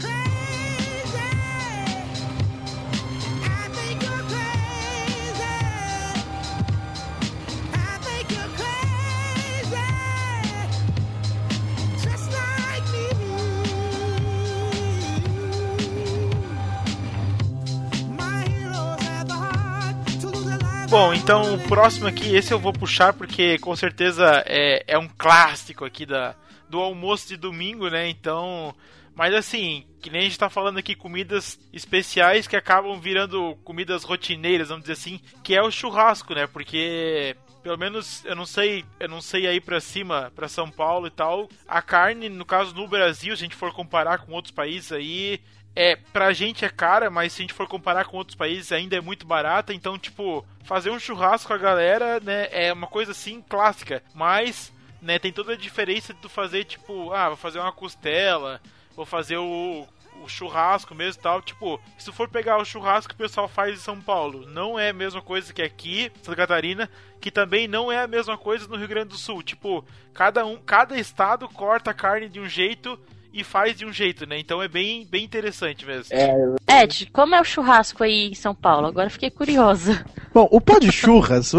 [20.93, 25.08] Bom, então o próximo aqui, esse eu vou puxar porque com certeza é, é um
[25.08, 26.36] clássico aqui da,
[26.69, 28.08] do almoço de domingo, né?
[28.08, 28.75] Então.
[29.15, 34.03] Mas assim, que nem a gente tá falando aqui, comidas especiais que acabam virando comidas
[34.03, 36.45] rotineiras, vamos dizer assim, que é o churrasco, né?
[36.45, 41.08] Porque pelo menos eu não sei, eu não sei aí pra cima, pra São Paulo
[41.08, 44.51] e tal, a carne, no caso no Brasil, se a gente for comparar com outros
[44.51, 45.41] países aí,
[45.76, 48.96] é, pra gente é cara, mas se a gente for comparar com outros países ainda
[48.96, 53.12] é muito barata, então tipo, fazer um churrasco com a galera, né, é uma coisa
[53.12, 57.60] assim clássica, mas né, tem toda a diferença de tu fazer tipo, ah, vou fazer
[57.60, 58.62] uma costela,
[58.96, 59.88] vou fazer o,
[60.22, 61.42] o churrasco mesmo e tal.
[61.42, 64.90] Tipo, se for pegar o churrasco que o pessoal faz em São Paulo, não é
[64.90, 68.78] a mesma coisa que aqui, Santa Catarina, que também não é a mesma coisa no
[68.78, 69.44] Rio Grande do Sul.
[69.44, 73.00] Tipo, cada um, cada estado corta a carne de um jeito
[73.34, 74.39] e faz de um jeito, né?
[74.39, 76.06] Então é bem, bem interessante mesmo.
[76.12, 78.88] É, Ed, como é o churrasco aí em São Paulo?
[78.88, 80.06] Agora fiquei curiosa.
[80.34, 81.52] Bom, o pó de churras,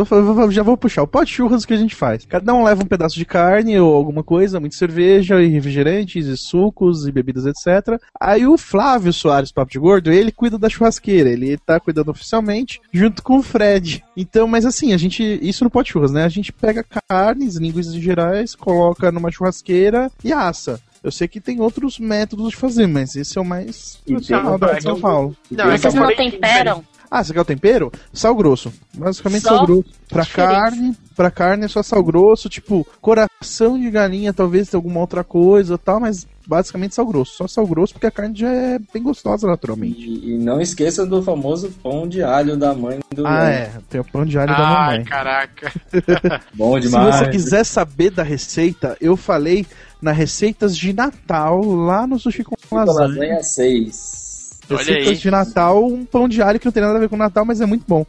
[0.50, 1.02] já vou puxar.
[1.02, 2.24] O pó de churras que a gente faz.
[2.24, 6.36] Cada um leva um pedaço de carne ou alguma coisa, muita cerveja e refrigerantes e
[6.36, 8.00] sucos e bebidas, etc.
[8.20, 11.30] Aí o Flávio Soares, Papo de Gordo, ele cuida da churrasqueira.
[11.30, 14.04] Ele tá cuidando oficialmente junto com o Fred.
[14.16, 15.22] Então, mas assim, a gente.
[15.42, 16.24] Isso no pó de churras, né?
[16.24, 20.80] A gente pega carnes, linguiças gerais, coloca numa churrasqueira e assa.
[21.04, 24.68] Eu sei que tem outros métodos de fazer, mas esse é o mais tradicional tem-
[24.68, 25.36] da de São Paulo.
[25.50, 26.82] Não, é Vocês não temperam?
[27.10, 27.92] Ah, você quer o tempero?
[28.12, 28.72] Sal grosso.
[28.92, 29.50] Basicamente Só?
[29.58, 29.84] sal grosso.
[30.08, 34.98] Pra carne, pra carne é só sal grosso, tipo, coração de galinha, talvez tenha alguma
[35.00, 37.36] outra coisa tal, mas basicamente sal grosso.
[37.36, 40.00] Só sal grosso porque a carne já é bem gostosa naturalmente.
[40.00, 43.70] e, e não esqueça do famoso pão de alho da mãe do Ah, é.
[43.88, 45.04] Tem o pão de alho da Ai, mamãe.
[45.04, 45.72] caraca.
[46.54, 47.16] Bom Se demais.
[47.16, 49.64] você quiser saber da receita, eu falei
[50.04, 53.08] na Receitas de Natal, lá no Sushi com Lasanha.
[53.08, 54.60] Lasanha 6.
[54.68, 55.16] Olha Receitas aí.
[55.16, 57.62] de Natal, um pão de alho que não tem nada a ver com Natal, mas
[57.62, 58.04] é muito bom.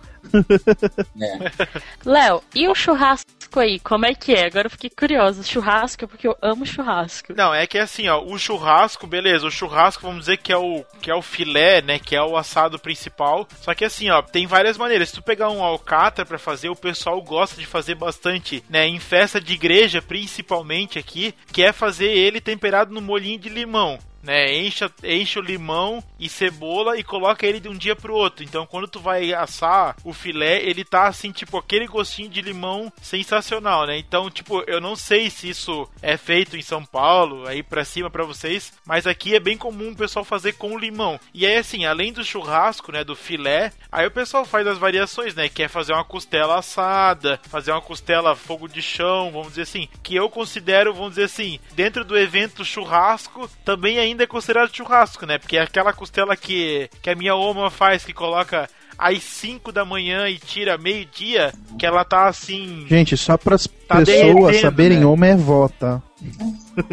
[1.16, 1.52] né?
[2.06, 3.30] Léo, e o churrasco
[3.60, 4.46] aí, como é que é?
[4.46, 5.44] Agora eu fiquei curiosa.
[5.44, 7.34] Churrasco é porque eu amo churrasco.
[7.36, 10.84] Não, é que assim, ó, o churrasco, beleza, o churrasco, vamos dizer que é o
[11.02, 13.48] que é o filé, né, que é o assado principal.
[13.62, 15.10] Só que assim, ó, tem várias maneiras.
[15.10, 19.00] Se tu pegar um alcatra pra fazer, o pessoal gosta de fazer bastante, né, em
[19.00, 24.00] festa de igreja, principalmente aqui, que é fazer ele temperado no molhinho de limão.
[24.26, 28.44] Né, enche, enche o limão e cebola e coloca ele de um dia pro outro.
[28.44, 32.92] Então, quando tu vai assar o filé, ele tá assim, tipo, aquele gostinho de limão
[33.00, 34.00] sensacional, né?
[34.00, 38.10] Então, tipo, eu não sei se isso é feito em São Paulo, aí pra cima
[38.10, 41.20] pra vocês, mas aqui é bem comum o pessoal fazer com limão.
[41.32, 45.36] E aí, assim, além do churrasco, né, do filé, aí o pessoal faz as variações,
[45.36, 45.48] né?
[45.48, 49.88] Que é fazer uma costela assada, fazer uma costela fogo de chão, vamos dizer assim,
[50.02, 55.26] que eu considero, vamos dizer assim, dentro do evento churrasco, também ainda é considerado churrasco,
[55.26, 55.38] né?
[55.38, 59.84] Porque é aquela costela que, que a minha oma faz, que coloca às 5 da
[59.84, 62.86] manhã e tira meio-dia, que ela tá assim.
[62.88, 65.06] Gente, só pras Tá pessoas saberem, né?
[65.06, 66.02] homem é vó, tá?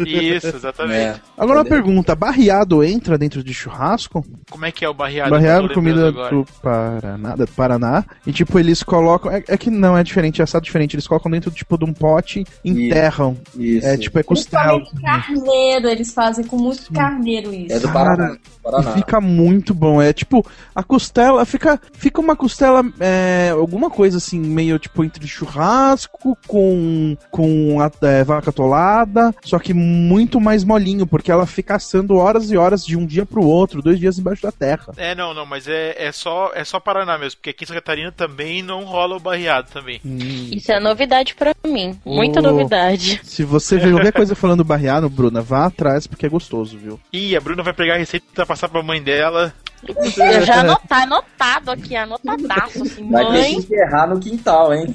[0.05, 0.97] Isso, exatamente.
[0.97, 1.21] É.
[1.37, 4.25] Agora uma pergunta, barreado entra dentro de churrasco?
[4.49, 5.31] Como é que é o barreado?
[5.31, 8.05] barreado, comida do Paraná, do Paraná.
[8.25, 9.31] E tipo, eles colocam.
[9.31, 10.95] É, é que não, é diferente, é assado diferente.
[10.95, 13.37] Eles colocam dentro tipo de um pote, enterram.
[13.55, 13.85] Isso.
[13.85, 14.79] É tipo, é costela.
[14.79, 17.75] Principalmente carneiro, eles fazem com muito carneiro isso.
[17.75, 18.35] É do Paraná.
[18.35, 18.91] E Paraná.
[18.93, 20.01] fica muito bom.
[20.01, 21.79] É tipo, a costela fica.
[21.93, 22.83] Fica uma costela.
[22.99, 27.17] é, alguma coisa assim, meio tipo entre churrasco com.
[27.29, 29.22] com a é, vaca atolada.
[29.43, 33.25] Só que muito mais molinho, porque ela fica assando horas e horas de um dia
[33.25, 34.93] pro outro, dois dias embaixo da terra.
[34.97, 37.81] É, não, não, mas é, é, só, é só Paraná mesmo, porque aqui em Santa
[37.81, 40.01] Catarina também não rola o barreado também.
[40.03, 41.97] Isso é novidade pra mim.
[42.05, 42.43] Muita Oh.
[42.43, 43.21] novidade.
[43.23, 46.99] Se você ver qualquer coisa falando barreado, Bruna, vá atrás porque é gostoso, viu?
[47.11, 49.53] Ih, a Bruna vai pegar a receita e vai passar pra mãe dela.
[49.87, 53.53] Eu já anotar, anotado aqui, anotadaço, assim, Vai mãe.
[53.55, 54.93] enterrar no quintal, hein?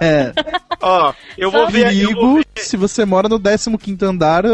[0.00, 0.32] É.
[0.80, 1.96] Ó, eu vou ver.
[1.96, 4.44] Eu vou Perigo, se você mora no 15 andar,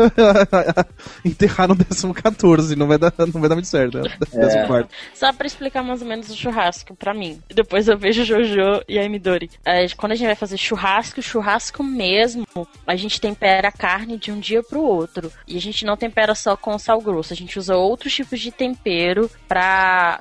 [1.25, 1.77] enterrar no
[2.15, 3.99] 14, não vai dar, não vai dar muito certo.
[3.99, 4.11] Né?
[4.35, 4.61] É.
[4.63, 4.89] 14.
[5.15, 7.41] Só pra explicar mais ou menos o churrasco pra mim.
[7.49, 9.51] Depois eu vejo o Jojo e a Midori.
[9.65, 12.47] É, quando a gente vai fazer churrasco, churrasco mesmo,
[12.87, 15.33] a gente tempera a carne de um dia pro outro.
[15.47, 18.51] E a gente não tempera só com sal grosso, a gente usa outros tipos de
[18.51, 19.62] tempero pra,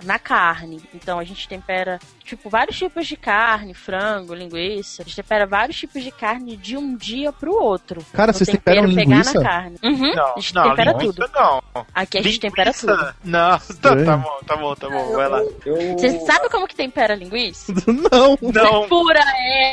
[0.04, 0.82] na carne.
[0.93, 1.99] Então a gente tempera,
[2.36, 5.02] tipo, vários tipos de carne, frango, linguiça.
[5.02, 8.04] A gente tempera vários tipos de carne de um dia pro outro.
[8.13, 9.34] Cara, O vocês temperam pegar linguiça?
[9.39, 9.78] na carne.
[9.84, 11.32] Uhum, Não, a gente não, tempera linguiça tudo.
[11.36, 11.86] não.
[11.94, 12.88] Aqui a gente tempera Linguiça?
[12.88, 13.13] tudo.
[13.24, 15.39] Não, tá, tá bom, tá bom, tá bom, vai lá.
[15.65, 15.76] Eu...
[15.98, 17.74] Você sabe como que tempera linguiça?
[17.88, 18.38] Não.
[18.41, 19.22] Não, Fura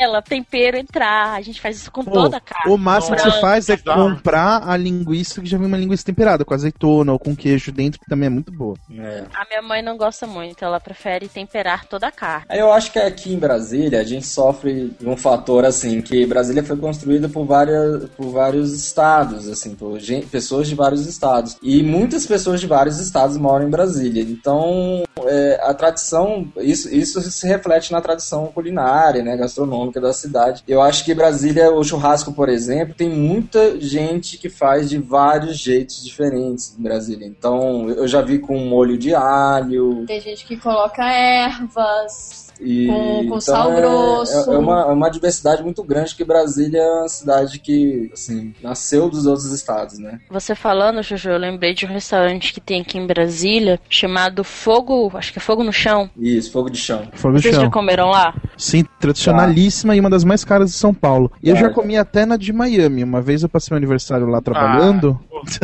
[0.01, 1.33] ela, tempero entrar.
[1.33, 2.73] A gente faz isso com toda a carne.
[2.73, 6.43] O máximo que você faz é comprar a linguiça que já vem uma linguiça temperada,
[6.45, 8.75] com azeitona ou com queijo dentro, que também é muito boa.
[8.91, 9.25] É.
[9.33, 12.45] A minha mãe não gosta muito, ela prefere temperar toda a carne.
[12.51, 16.63] Eu acho que aqui em Brasília a gente sofre de um fator assim, que Brasília
[16.63, 21.57] foi construída por, várias, por vários estados, assim, por gen- pessoas de vários estados.
[21.61, 24.23] E muitas pessoas de vários estados moram em Brasília.
[24.23, 30.63] Então, é, a tradição, isso, isso se reflete na tradição culinária, né, gastronômica da cidade.
[30.67, 35.57] Eu acho que Brasília, o churrasco, por exemplo, tem muita gente que faz de vários
[35.59, 37.27] jeitos diferentes em Brasília.
[37.27, 42.38] Então, eu já vi com molho de alho, Tem gente que coloca ervas.
[42.59, 44.51] E, Com- com então sal é- grosso.
[44.51, 49.09] É, uma, é uma diversidade muito grande que Brasília é uma cidade que, assim, nasceu
[49.09, 50.19] dos outros estados, né?
[50.29, 55.11] Você falando, Jojo, eu lembrei de um restaurante que tem aqui em Brasília, chamado Fogo,
[55.15, 56.09] acho que é Fogo no Chão.
[56.17, 57.07] Isso, fogo de chão.
[57.13, 57.71] Fogo de Vocês já chão.
[57.71, 58.33] comeram lá?
[58.57, 61.31] Sim, tradicionalíssima e uma das mais caras de São Paulo.
[61.41, 61.73] E eu Ah, já já.
[61.73, 63.03] comi até na de Miami.
[63.03, 65.19] Uma vez eu passei meu aniversário lá trabalhando.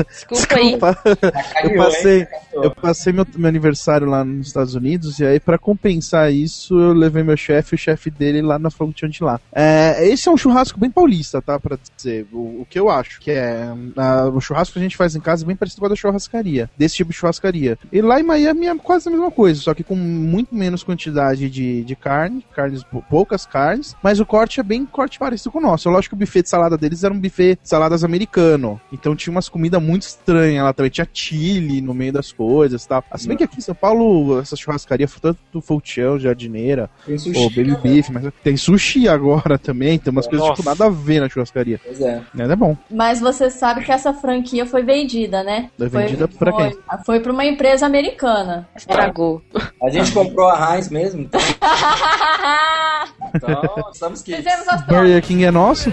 [0.07, 0.63] Desculpa aí.
[0.71, 0.97] Desculpa.
[1.65, 6.31] Eu passei, eu passei meu, meu aniversário lá nos Estados Unidos e aí pra compensar
[6.31, 9.39] isso eu levei meu chefe e o chefe dele lá na Fogo de lá.
[9.51, 11.59] É, esse é um churrasco bem paulista, tá?
[11.59, 13.67] Pra dizer o, o que eu acho que é
[13.97, 15.95] ah, o churrasco que a gente faz em casa é bem parecido com a da
[15.95, 17.77] churrascaria, desse tipo de churrascaria.
[17.91, 21.49] E lá em Miami é quase a mesma coisa, só que com muito menos quantidade
[21.49, 25.59] de, de carne, carnes pou- poucas carnes, mas o corte é bem corte parecido com
[25.59, 25.87] o nosso.
[25.87, 29.15] Eu lógico que o buffet de salada deles era um buffet de saladas americano, então
[29.15, 33.03] tinha umas comidas muito estranhas lá também, tinha chile no meio das coisas e tal.
[33.15, 36.74] Se bem que aqui em São Paulo, essa churrascaria, tanto do Folchão, Jardineira,
[37.05, 37.39] Tem sushi.
[37.39, 40.61] ou Baby Beef, mas tem sushi agora também, tem umas coisas Nossa.
[40.61, 41.79] tipo nada a ver na churrascaria.
[41.83, 42.21] Pois é.
[42.33, 42.77] Mas é bom.
[42.89, 45.69] Mas você sabe que essa franquia foi vendida, né?
[45.77, 46.79] Foi vendida pra foi, quem?
[47.05, 48.67] Foi pra uma empresa americana.
[48.75, 49.41] Estragou.
[49.81, 51.41] A gente comprou a Heinz mesmo, então,
[53.33, 54.35] então estamos que
[54.87, 55.91] Burger King é nosso?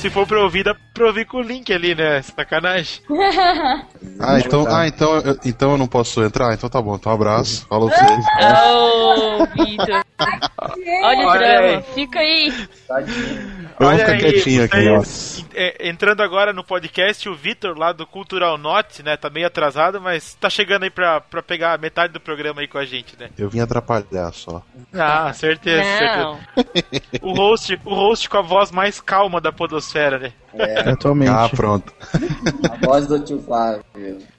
[0.00, 2.22] Se for pra ouvir, dá pra ouvir com o link ali, né?
[2.22, 3.02] Sacanagem.
[4.22, 6.52] Ah, então, ah, então, eu, então eu não posso entrar?
[6.52, 7.66] Então tá bom, então um abraço.
[7.66, 8.24] Falou pra vocês.
[8.66, 10.04] Ô, Vitor.
[11.02, 11.66] Olha o Olha drama.
[11.78, 11.82] aí.
[11.94, 12.48] Fica aí.
[12.48, 13.06] Eu
[13.78, 15.44] vou Olha ficar aí, quietinho aqui, nossa.
[15.54, 19.16] é, entrando agora no podcast, o Vitor, lá do Cultural Note, né?
[19.16, 22.76] Tá meio atrasado, mas tá chegando aí pra, pra pegar metade do programa aí com
[22.78, 23.30] a gente, né?
[23.38, 24.62] Eu vim atrapalhar só.
[24.92, 26.38] Ah, certeza, Não.
[26.54, 27.02] certeza.
[27.22, 30.32] O host, o host com a voz mais calma da podosfera, né?
[30.54, 31.30] É, Atualmente.
[31.30, 31.92] Ah, pronto.
[32.70, 33.84] a voz do tio Flávio.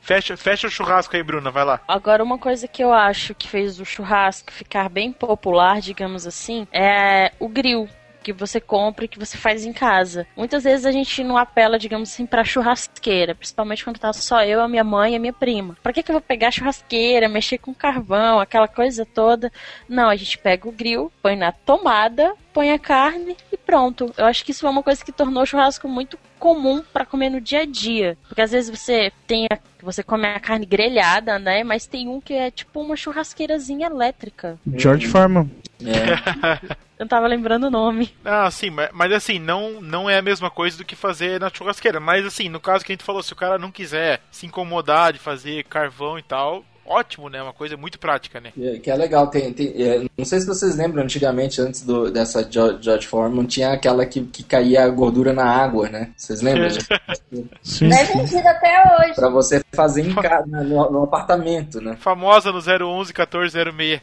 [0.01, 1.79] Fecha, fecha o churrasco aí, Bruna, vai lá.
[1.87, 6.67] Agora, uma coisa que eu acho que fez o churrasco ficar bem popular, digamos assim,
[6.71, 7.87] é o grill.
[8.21, 10.27] Que você compra e que você faz em casa.
[10.35, 13.35] Muitas vezes a gente não apela, digamos assim, pra churrasqueira.
[13.35, 15.75] Principalmente quando tá só eu, a minha mãe e a minha prima.
[15.81, 19.51] Pra que, que eu vou pegar a churrasqueira, mexer com carvão, aquela coisa toda?
[19.87, 24.13] Não, a gente pega o grill, põe na tomada, põe a carne e pronto.
[24.17, 27.29] Eu acho que isso é uma coisa que tornou o churrasco muito comum pra comer
[27.29, 28.17] no dia a dia.
[28.27, 31.63] Porque às vezes você tem a, você come a carne grelhada, né?
[31.63, 34.59] Mas tem um que é tipo uma churrasqueirazinha elétrica.
[34.75, 35.49] George Foreman.
[35.81, 36.75] É.
[37.01, 38.13] Eu não tava lembrando o nome.
[38.23, 41.49] Ah, sim, mas, mas assim, não, não é a mesma coisa do que fazer na
[41.51, 41.99] churrasqueira.
[41.99, 45.11] Mas assim, no caso que a gente falou, se o cara não quiser se incomodar
[45.11, 47.41] de fazer carvão e tal, ótimo, né?
[47.41, 48.51] Uma coisa muito prática, né?
[48.53, 52.11] Que que é legal, tem, tem- é, não sei se vocês lembram, antigamente, antes do,
[52.11, 56.11] dessa George Foreman, tinha aquela que, que caía a gordura na água, né?
[56.15, 56.69] Vocês lembram?
[57.63, 57.87] Sim.
[57.87, 59.15] Não é vendido até hoje.
[59.15, 61.97] Pra você fazer em casa, no, no apartamento, né?
[61.99, 64.01] Famosa no 011 1406.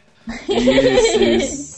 [0.49, 1.78] Isso, isso.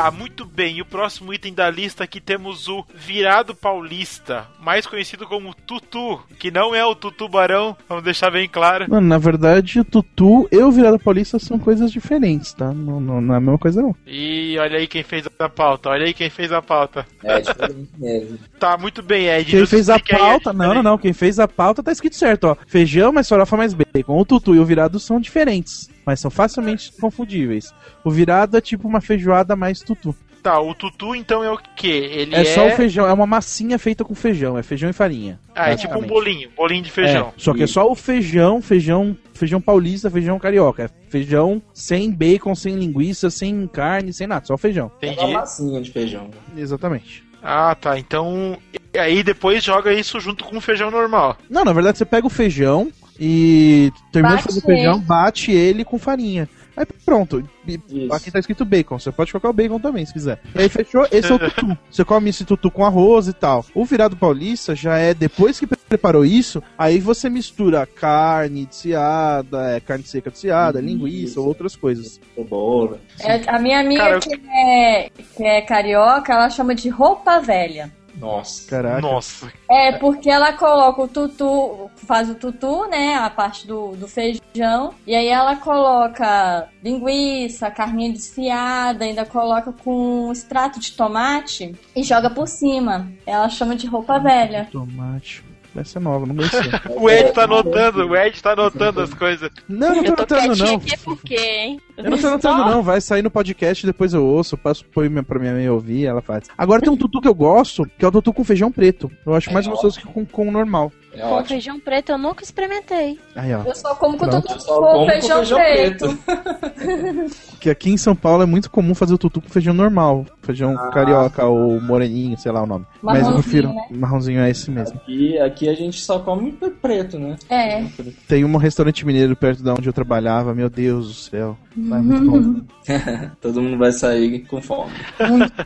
[0.00, 0.78] Tá, muito bem.
[0.78, 6.18] E o próximo item da lista aqui temos o Virado Paulista, mais conhecido como Tutu,
[6.38, 8.86] que não é o Tutu Barão, vamos deixar bem claro.
[8.88, 12.72] Mano, na verdade, o Tutu e o Virada Paulista são coisas diferentes, tá?
[12.72, 13.94] Não, não, não é a mesma coisa, não.
[14.06, 17.06] E olha aí quem fez a pauta, olha aí quem fez a pauta.
[17.22, 18.38] É diferente mesmo.
[18.58, 19.50] Tá, muito bem, Ed.
[19.50, 20.98] Quem fez a aí pauta, não, não, não.
[20.98, 22.56] Quem fez a pauta tá escrito certo, ó.
[22.66, 24.18] Feijão, mais farofa, mais bacon.
[24.18, 27.72] O Tutu e o Virado são diferentes, mas são facilmente confundíveis.
[28.04, 30.14] O Virado é tipo uma feijoada mais Tutu.
[30.42, 32.08] Tá, o Tutu então é o quê?
[32.12, 34.92] Ele É, é, só o feijão, é uma massinha feita com feijão, é feijão e
[34.92, 35.38] farinha.
[35.54, 37.28] Ah, é tipo um bolinho, bolinho de feijão.
[37.28, 40.84] É, só que é só o feijão, feijão, feijão paulista, feijão carioca.
[40.84, 44.90] É feijão sem bacon, sem linguiça, sem carne, sem nada, só o feijão.
[45.02, 45.26] É Entendi.
[45.26, 46.30] uma massinha de feijão.
[46.56, 47.22] Exatamente.
[47.42, 47.98] Ah, tá.
[47.98, 48.56] Então,
[48.94, 51.36] e aí depois joga isso junto com o feijão normal.
[51.48, 52.90] Não, na verdade você pega o feijão
[53.20, 55.04] e termina de Bate fazer o feijão, ele.
[55.04, 56.48] bate ele com farinha.
[56.76, 57.46] Aí pronto.
[57.66, 58.12] Isso.
[58.12, 58.98] Aqui tá escrito bacon.
[58.98, 60.40] Você pode colocar o bacon também, se quiser.
[60.54, 61.76] E aí fechou, esse é o tutu.
[61.90, 63.66] Você come esse tutu com arroz e tal.
[63.74, 69.80] O virado paulista já é depois que preparou isso, aí você mistura carne desfiada, é,
[69.80, 71.44] carne seca desfiada, linguiça, Isso.
[71.44, 72.18] outras coisas.
[72.34, 72.98] Cebola.
[73.20, 77.40] É, a minha amiga Cara, eu- que, é, que é carioca, ela chama de roupa
[77.40, 77.92] velha.
[78.16, 78.68] Nossa.
[78.68, 79.00] Caraca.
[79.00, 79.52] Nossa.
[79.70, 84.94] É, porque ela coloca o tutu, faz o tutu, né, a parte do, do feijão,
[85.06, 92.30] e aí ela coloca linguiça, carninha desfiada, ainda coloca com extrato de tomate e joga
[92.30, 93.10] por cima.
[93.26, 94.68] Ela chama de roupa velha.
[94.70, 95.49] Tomate.
[95.76, 96.60] Essa é nova, não conhecia.
[96.96, 99.50] O Ed tá anotando, o Ed tá anotando as coisas.
[99.68, 100.74] Não, não tô Eu tô anotando, não.
[100.76, 101.80] aqui porque, hein?
[101.96, 102.82] Eu não tô anotando, não.
[102.82, 106.06] Vai sair no podcast, depois eu ouço, eu passo põe minha- pra minha mãe ouvir,
[106.06, 106.48] ela faz.
[106.58, 109.10] Agora tem um tutu que eu gosto, que é o tutu com feijão preto.
[109.24, 110.90] Eu acho mais gostoso que com, com o normal.
[111.12, 111.48] É Com ótimo.
[111.48, 113.18] feijão preto eu nunca experimentei.
[113.34, 113.62] Aí, ó.
[113.64, 116.18] Eu só como com tutu com como com feijão, feijão preto.
[117.60, 120.24] Que aqui em São Paulo é muito comum fazer o tutu com feijão normal.
[120.40, 122.86] Feijão carioca ou moreninho, sei lá o nome.
[123.02, 123.68] Mas eu prefiro.
[123.68, 123.86] né?
[123.90, 124.96] Marronzinho é esse mesmo.
[124.96, 127.36] Aqui, aqui a gente só come preto, né?
[127.50, 127.84] É.
[128.26, 131.58] Tem um restaurante mineiro perto de onde eu trabalhava, meu Deus do céu.
[131.76, 132.60] Lá é muito bom.
[133.42, 134.90] Todo mundo vai sair com fome.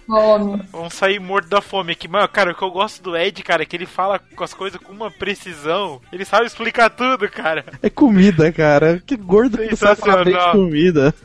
[0.07, 0.63] Fome.
[0.73, 2.09] Vamos sair morto da fome aqui.
[2.09, 4.53] Mano, cara, o que eu gosto do Ed, cara, é que ele fala com as
[4.53, 5.34] coisas com uma precisão.
[6.13, 7.65] Ele sabe explicar tudo, cara.
[7.83, 9.03] É comida, cara.
[9.05, 10.53] Que gordo que sabe falar bem de Sensacional.
[10.53, 11.15] comida.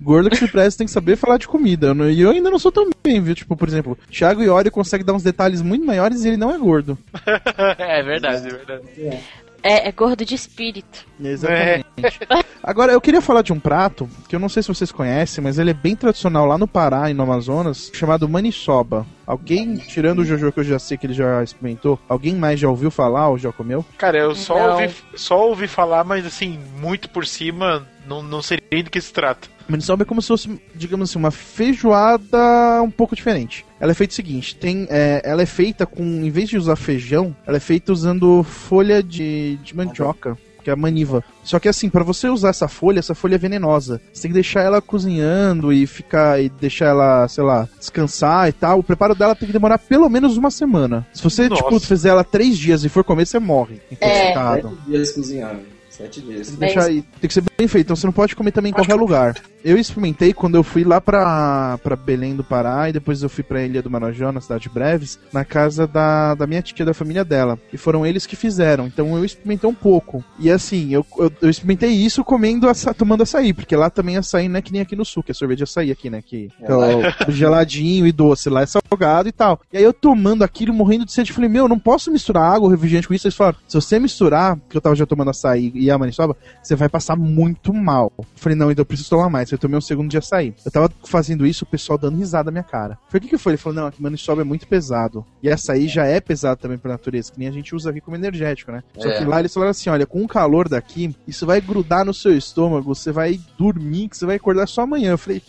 [0.00, 1.86] Gordo que se presta tem que saber falar de comida.
[1.88, 3.34] Eu não- E eu ainda não sou tão bem, viu?
[3.34, 6.58] Tipo, por exemplo, Thiago Iori consegue dar uns detalhes muito maiores e ele não é
[6.58, 6.98] gordo.
[7.78, 8.82] é verdade, é verdade.
[8.98, 9.20] É,
[9.62, 11.06] é gordo de espírito.
[11.20, 11.86] Exatamente.
[12.62, 15.58] Agora, eu queria falar de um prato que eu não sei se vocês conhecem, mas
[15.58, 19.06] ele é bem tradicional lá no Pará e no Amazonas, chamado maniçoba.
[19.26, 22.68] Alguém, tirando o Jojo que eu já sei que ele já experimentou, alguém mais já
[22.68, 23.84] ouviu falar ou já comeu?
[23.98, 24.72] Cara, eu só Não.
[24.74, 29.00] ouvi, só ouvi falar, mas assim, muito por cima, não, não sei nem do que
[29.00, 29.48] se trata.
[29.68, 33.64] Maniçoba é como se fosse, digamos assim, uma feijoada um pouco diferente.
[33.82, 36.76] Ela é feita o seguinte, tem, é, ela é feita com, em vez de usar
[36.76, 41.24] feijão, ela é feita usando folha de, de mandioca, que é a maniva.
[41.42, 44.00] Só que assim, pra você usar essa folha, essa folha é venenosa.
[44.12, 48.52] Você tem que deixar ela cozinhando e ficar e deixar ela, sei lá, descansar e
[48.52, 48.78] tal.
[48.78, 51.04] O preparo dela tem que demorar pelo menos uma semana.
[51.12, 51.64] Se você, Nossa.
[51.64, 53.80] tipo, fizer ela três dias e for comer, você morre.
[53.90, 54.68] Intoxicado.
[54.68, 55.60] Sete dias cozinhando.
[55.90, 56.46] Sete dias.
[56.46, 58.74] Tem que, deixar tem que ser bem feito, então você não pode comer também em
[58.74, 59.34] qualquer lugar.
[59.64, 63.44] Eu experimentei quando eu fui lá pra, pra Belém do Pará e depois eu fui
[63.44, 66.94] pra Ilha do Marajó, na cidade de Breves, na casa da, da minha tia, da
[66.94, 67.58] família dela.
[67.72, 70.24] E foram eles que fizeram, então eu experimentei um pouco.
[70.38, 74.48] E assim, eu, eu, eu experimentei isso comendo, assa, tomando açaí, porque lá também açaí
[74.48, 76.22] não é que nem aqui no sul, que é sorvete de açaí aqui, né?
[76.22, 79.60] Que, que é o geladinho e doce, lá é salgado e tal.
[79.72, 82.52] E aí eu tomando aquilo, morrendo de sede, eu falei, meu, eu não posso misturar
[82.52, 83.26] água, refrigerante com isso.
[83.26, 86.74] Eles falaram, se você misturar, porque eu tava já tomando açaí e a maniçoba, você
[86.74, 88.12] vai passar muito mal.
[88.18, 89.51] Eu falei, não, então eu preciso tomar mais.
[89.54, 90.54] Eu tomei um segundo de açaí.
[90.64, 92.98] Eu tava fazendo isso, o pessoal dando risada na minha cara.
[93.08, 93.52] Falei, o que que foi?
[93.52, 95.24] Ele falou, não, aqui maniçoba é muito pesado.
[95.42, 98.16] E açaí já é pesado também por natureza, que nem a gente usa aqui como
[98.16, 98.82] energético, né?
[98.98, 99.18] Só É.
[99.18, 102.36] que lá eles falaram assim, olha, com o calor daqui, isso vai grudar no seu
[102.36, 105.10] estômago, você vai dormir, que você vai acordar só amanhã.
[105.12, 105.42] Eu falei,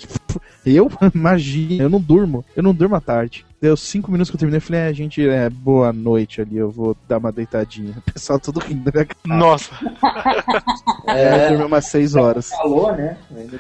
[0.66, 0.90] eu?
[1.14, 2.44] Imagina, eu não durmo.
[2.56, 3.46] Eu não durmo à tarde.
[3.64, 6.70] Deu cinco minutos que eu terminei, eu falei, é, gente, é boa noite ali, eu
[6.70, 7.94] vou dar uma deitadinha.
[8.06, 9.40] O pessoal tudo rindo da minha cara.
[9.40, 9.72] Nossa.
[11.08, 12.50] Eu É, dormi umas seis horas.
[12.50, 13.18] calor, né?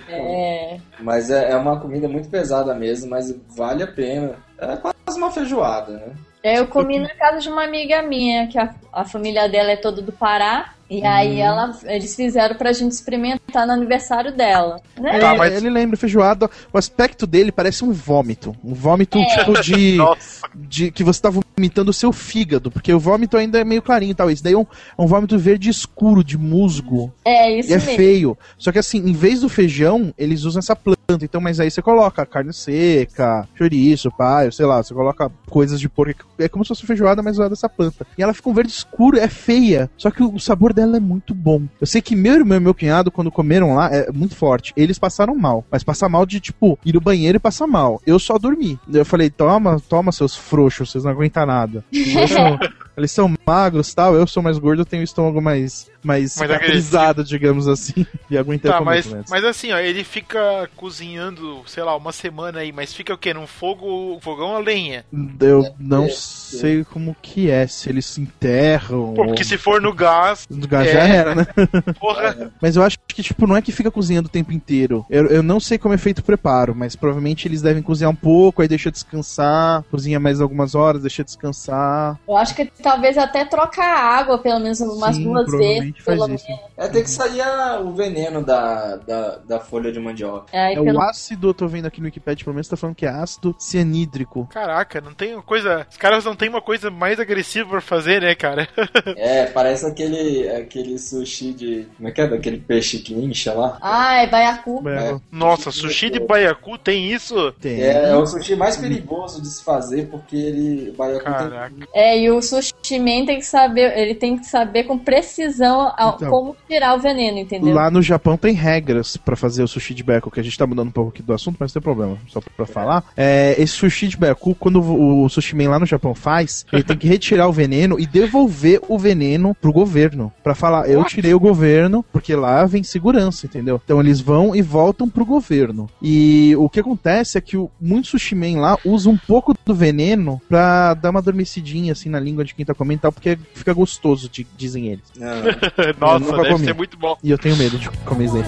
[0.09, 4.35] É, Mas é, é uma comida muito pesada mesmo, mas vale a pena.
[4.57, 6.13] É quase uma feijoada, né?
[6.43, 10.01] eu comi na casa de uma amiga minha, que a, a família dela é toda
[10.01, 10.73] do Pará.
[10.89, 14.79] E aí ela, eles fizeram pra gente experimentar no aniversário dela.
[14.99, 15.19] Né?
[15.19, 18.55] Tá, ele, mas- ele lembra feijoada, o aspecto dele parece um vômito.
[18.63, 20.47] Um vômito tipo de, Nossa.
[20.55, 20.91] de.
[20.91, 24.15] que você tá vomitando o seu fígado, porque o vômito ainda é meio clarinho e
[24.15, 24.29] tal.
[24.29, 24.65] Esse daí é um,
[24.97, 27.11] é um vômito verde escuro, de musgo.
[27.25, 27.95] É isso E é mesmo.
[27.95, 28.37] feio.
[28.57, 30.93] Só que assim, em vez do feijão, eles usam essa planta.
[31.21, 35.87] Então, mas aí você coloca carne seca, chouriço, paio, sei lá, você coloca coisas de
[35.89, 36.25] porco.
[36.39, 38.05] É como se fosse feijoada, mas usada essa planta.
[38.17, 39.89] E ela fica um verde escuro, é feia.
[39.97, 41.63] Só que o sabor dela é muito bom.
[41.79, 44.73] Eu sei que meu irmão e meu cunhado, quando comeram lá, é muito forte.
[44.75, 45.63] Eles passaram mal.
[45.71, 48.01] Mas passar mal de, tipo, ir no banheiro e passar mal.
[48.05, 48.79] Eu só dormi.
[48.91, 51.85] Eu falei, toma, toma, seus frouxos, vocês não aguentam nada.
[51.93, 52.59] Eles são,
[52.97, 56.53] eles são magros tal, eu sou mais gordo, eu tenho o estômago mais, mais Mais
[56.53, 58.05] cicatrizado, digamos assim.
[58.29, 59.29] E aguentei Tá, mas, menos.
[59.29, 63.33] mas assim, ó, ele fica cozinhando, sei lá, uma semana aí, mas fica o quê?
[63.33, 65.05] Num fogo, fogão a lenha?
[65.39, 69.13] Eu não é, sei como que é, se eles se enterram.
[69.13, 70.61] Pô, porque se for no gás, ou...
[70.69, 71.15] Já é.
[71.15, 71.45] era, né?
[71.99, 72.51] porra.
[72.61, 75.05] Mas eu acho que, tipo, não é que fica cozinhando o tempo inteiro.
[75.09, 78.15] Eu, eu não sei como é feito o preparo, mas provavelmente eles devem cozinhar um
[78.15, 82.17] pouco, aí deixa descansar, cozinha mais algumas horas, deixa descansar.
[82.27, 86.03] Eu acho que talvez até trocar a água, pelo menos umas Sim, duas vezes.
[86.03, 86.43] Pelo menos.
[86.77, 90.45] É ter que sair a- o veneno da, da, da folha de mandioca.
[90.51, 91.01] É o pelo...
[91.01, 94.47] ácido, eu tô vendo aqui no Wikipedia, pelo menos tá falando que é ácido cianídrico.
[94.51, 95.87] Caraca, não tem uma coisa.
[95.89, 98.67] Os caras não tem uma coisa mais agressiva pra fazer, né, cara?
[99.15, 101.87] É, parece aquele, aquele sushi de.
[101.97, 102.27] Como é que é?
[102.27, 103.77] Daquele peixe que incha lá.
[103.81, 104.81] Ah, é baiacu.
[104.87, 107.51] É, Nossa, sushi de baiacu tem isso?
[107.53, 107.81] Tem.
[107.81, 110.89] É, é o sushi mais perigoso de se fazer porque ele.
[110.89, 111.75] O baiacu tem Caraca.
[111.93, 116.13] É, e o sushi man tem que saber, ele tem que saber com precisão a-
[116.15, 116.29] Então.
[116.29, 117.73] como tirar o veneno, entendeu?
[117.73, 120.65] Lá no Japão tem regras pra fazer o sushi de baiacu, que a gente tá
[120.67, 123.03] mudando um pouco aqui do assunto, mas não tem problema, só pra falar.
[123.15, 126.83] É, esse sushi de baiacu, quando o, o sushi man lá no Japão faz, ele
[126.83, 130.31] tem que retirar o veneno e devolver o veneno pro governo.
[130.43, 133.81] Pra falar, eu tirei o governo, porque lá vem segurança, entendeu?
[133.83, 135.89] Então eles vão e voltam pro governo.
[136.01, 139.73] E o que acontece é que o, muito sushi man lá usa um pouco do
[139.75, 143.37] veneno pra dar uma adormecidinha assim na língua de quem tá comendo e tal, porque
[143.53, 145.03] fica gostoso, di- dizem eles.
[145.15, 145.29] Não,
[146.19, 146.65] Nossa, deve comi.
[146.65, 147.17] ser muito bom.
[147.23, 148.43] E eu tenho medo de comer isso aí.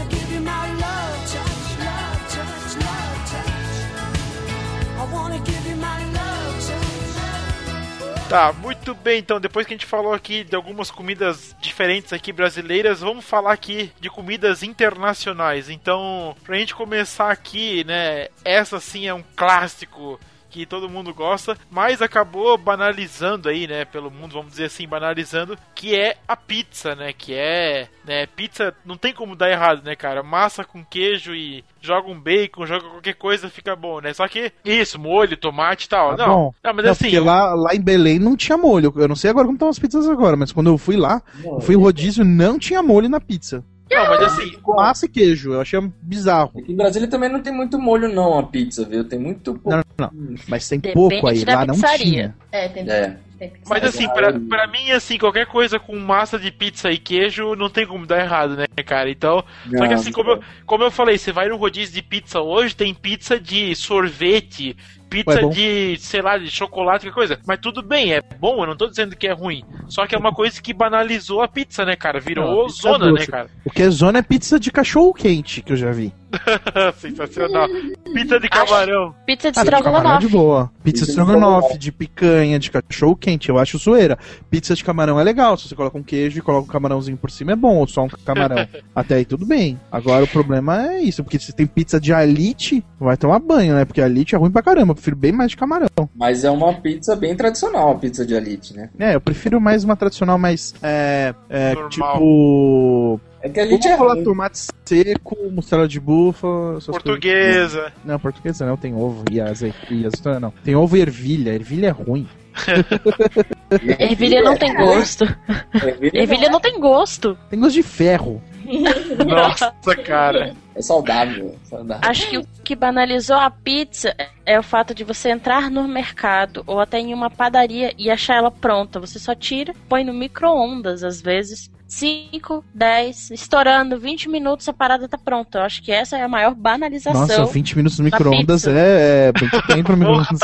[8.27, 12.33] Tá, muito bem, então, depois que a gente falou aqui de algumas comidas diferentes aqui
[12.33, 15.69] brasileiras, vamos falar aqui de comidas internacionais.
[15.69, 20.19] Então, pra gente começar aqui, né, essa sim é um clássico
[20.55, 25.57] que todo mundo gosta, mas acabou banalizando aí, né, pelo mundo, vamos dizer assim, banalizando,
[25.73, 29.95] que é a pizza, né, que é, né, pizza não tem como dar errado, né,
[29.95, 34.27] cara, massa com queijo e joga um bacon, joga qualquer coisa, fica bom, né, só
[34.27, 36.53] que, isso, molho, tomate e tal, Tá não, bom.
[36.63, 37.03] não, mas Não, assim...
[37.05, 38.93] porque lá, lá em Belém não tinha molho.
[38.95, 41.59] Eu não sei agora como estão as pizzas agora, mas quando eu fui lá, eu
[41.59, 43.63] fui em rodízio não tinha molho na pizza.
[43.91, 45.53] Não, mas assim, Com massa e queijo.
[45.53, 46.51] Eu achei bizarro.
[46.57, 49.03] Aqui em Brasília também não tem muito molho, não, a pizza, viu?
[49.03, 49.69] Tem muito pouco.
[49.69, 50.35] Não, não.
[50.47, 51.45] Mas tem Depende pouco aí.
[51.45, 51.97] da Lá não pizzaria.
[52.05, 52.35] tinha.
[52.51, 53.17] É, tem, É.
[53.37, 57.53] tem mas assim, pra, pra mim, assim, qualquer coisa com massa de pizza e queijo
[57.55, 59.09] não tem como dar errado, né, cara?
[59.09, 62.01] Então, só que Não, assim, como eu, como eu falei, você vai no rodízio de
[62.01, 64.75] pizza hoje, tem pizza de sorvete,
[65.23, 67.39] pizza Ué, de, sei lá, de chocolate, qualquer coisa.
[67.45, 69.63] Mas tudo bem, é bom, eu não tô dizendo que é ruim.
[69.87, 72.19] Só que é uma coisa que banalizou a pizza, né, cara?
[72.19, 73.49] Virou Não, pizza zona, né, cara?
[73.63, 76.13] O que é zona é pizza de cachorro quente, que eu já vi.
[76.97, 77.67] Sensacional.
[78.13, 79.13] Pizza de camarão.
[79.25, 80.27] Pizza de Ah, de camarão é estrogonofe.
[80.27, 80.71] de boa.
[80.83, 84.17] Pizza de de estrogonofe, de picanha, de cachorro quente, eu acho zoeira.
[84.49, 87.31] Pizza de camarão é legal, se você coloca um queijo e coloca um camarãozinho por
[87.31, 88.67] cima é bom, ou só um camarão.
[88.95, 89.79] Até aí tudo bem.
[89.91, 93.85] Agora o problema é isso, porque se tem pizza de alite, vai tomar banho, né?
[93.85, 95.87] Porque alite é ruim pra caramba, eu prefiro bem mais de camarão.
[96.15, 98.89] Mas é uma pizza bem tradicional, a pizza de elite, né?
[98.99, 103.19] É, eu prefiro mais uma tradicional mais, é, é tipo...
[103.45, 104.23] É que a é Vamos falar ruim.
[104.23, 107.03] tomate seco, mussarela de búfala, essas coisas.
[107.03, 107.93] Portuguesa.
[108.03, 110.49] Não, portuguesa não, tem ovo e azeite e azeitona não.
[110.63, 112.27] Tem ovo e ervilha, ervilha é ruim.
[113.99, 115.25] Ervilha não tem gosto.
[115.73, 117.37] Ervilha Ervilha não tem gosto.
[117.49, 118.41] Tem gosto de ferro.
[119.27, 119.71] Nossa,
[120.03, 120.55] cara.
[120.73, 121.55] é saudável.
[121.65, 122.09] saudável.
[122.09, 124.15] Acho que o que banalizou a pizza
[124.45, 128.37] é o fato de você entrar no mercado ou até em uma padaria e achar
[128.37, 128.99] ela pronta.
[128.99, 131.69] Você só tira, põe no micro-ondas às vezes.
[131.87, 135.59] 5, 10, estourando 20 minutos a parada tá pronta.
[135.59, 137.21] Eu acho que essa é a maior banalização.
[137.21, 140.39] Nossa, 20 minutos no micro-ondas é, é muito tempo no micro-ondas.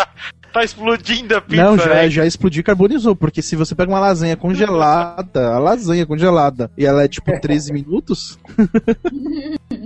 [0.54, 2.10] Tá explodindo a pizza, Não, já, né?
[2.10, 6.86] já explodiu e carbonizou, porque se você pega uma lasanha congelada, a lasanha congelada, e
[6.86, 8.38] ela é tipo 13 minutos,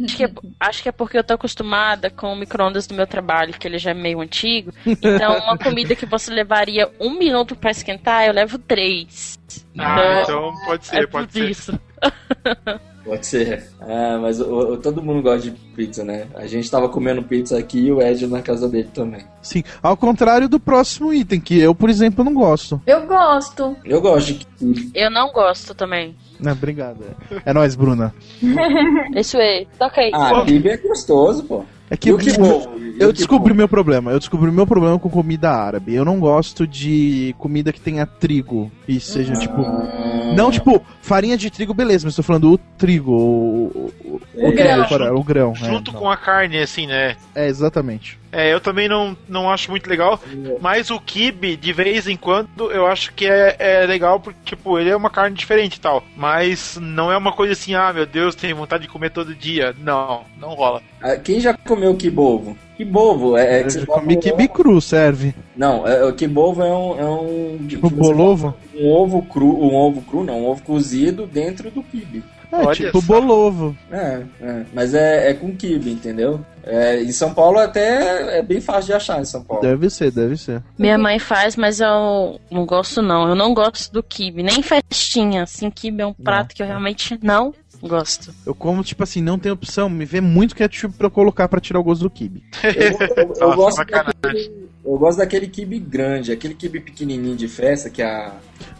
[0.03, 3.05] Acho que, é, acho que é porque eu tô acostumada com o micro-ondas do meu
[3.05, 4.71] trabalho, que ele já é meio antigo.
[4.85, 9.34] Então, uma comida que você levaria um minuto pra esquentar, eu levo três.
[9.77, 11.49] Ah, então pode ser, é pode ser.
[11.49, 11.79] isso.
[13.05, 13.69] Pode ser.
[13.81, 16.25] Ah, mas o- o- todo mundo gosta de pizza, né?
[16.33, 19.23] A gente tava comendo pizza aqui e o Ed na casa dele também.
[19.43, 19.63] sim.
[19.81, 22.81] Ao contrário do próximo item, que eu, por exemplo, não gosto.
[22.87, 23.77] Eu gosto.
[23.85, 24.89] Eu gosto de.
[24.95, 26.15] Eu não gosto também.
[26.39, 27.03] Não, obrigado.
[27.45, 28.11] É, é nóis, Bruna.
[29.15, 30.09] Isso aí, toca aí.
[30.11, 31.63] Ah, kibe é gostoso, pô.
[31.89, 32.75] É que que bom?
[32.99, 33.57] Eu que descobri bom?
[33.57, 34.11] meu problema.
[34.11, 35.93] Eu descobri meu problema com comida árabe.
[35.93, 39.61] Eu não gosto de comida que tenha trigo e seja tipo.
[39.61, 44.47] Ah, Não, tipo, farinha de trigo, beleza, mas tô falando o trigo, o, o, o,
[44.49, 45.15] O grão.
[45.15, 45.51] o, o grão.
[45.61, 45.99] é, Junto não.
[45.99, 47.15] com a carne, assim, né?
[47.35, 48.17] É, exatamente.
[48.35, 50.19] É, eu também não, não acho muito legal,
[50.59, 54.77] mas o kibe, de vez em quando, eu acho que é, é legal, porque, tipo,
[54.77, 56.03] ele é uma carne diferente e tal.
[56.17, 59.73] Mas não é uma coisa assim, ah, meu Deus, tenho vontade de comer todo dia.
[59.79, 60.81] Não, não rola.
[61.01, 62.57] Ah, Quem já comeu kibovo?
[62.75, 65.33] Kibovo é, é que Eu você comi um quibe ovo- cru, serve.
[65.55, 68.53] Não, é, o kibovo é um, é um Tipo, bolovo.
[68.75, 72.21] Um ovo cru, um ovo cru, não, um ovo cozido dentro do kibe.
[72.61, 73.75] É, Olha tipo bolovo.
[73.91, 76.39] É, é, mas é, é com kibe, entendeu?
[76.63, 79.61] É, em São Paulo até é bem fácil de achar em São Paulo.
[79.61, 80.63] Deve ser, deve ser.
[80.77, 83.27] Minha mãe faz, mas eu não gosto não.
[83.29, 85.43] Eu não gosto do kibe, nem festinha.
[85.43, 87.53] Assim, kibe é um prato que eu realmente não
[87.83, 88.33] gosto.
[88.45, 89.87] Eu como, tipo assim, não tem opção.
[89.89, 92.41] Me vê muito ketchup pra eu colocar pra tirar o gosto do kibe.
[92.63, 94.13] Eu, eu- eu Nossa, gosto sacanagem.
[94.21, 98.33] daquele, eu gosto daquele kibe grande, aquele kibe pequenininho de festa que a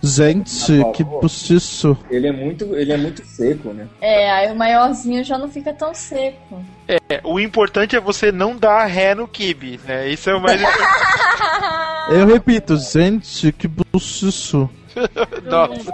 [0.03, 1.97] Gente, Ah, que buciço.
[2.12, 3.88] ele é muito ele é muito seco, né?
[3.99, 6.64] É, aí o maiorzinho já não fica tão seco.
[6.88, 10.08] É, o importante é você não dar ré no kibe, né?
[10.10, 10.89] Isso é o mais importante.
[12.12, 14.70] Eu repito, gente, que buciço.
[15.43, 15.91] Nossa.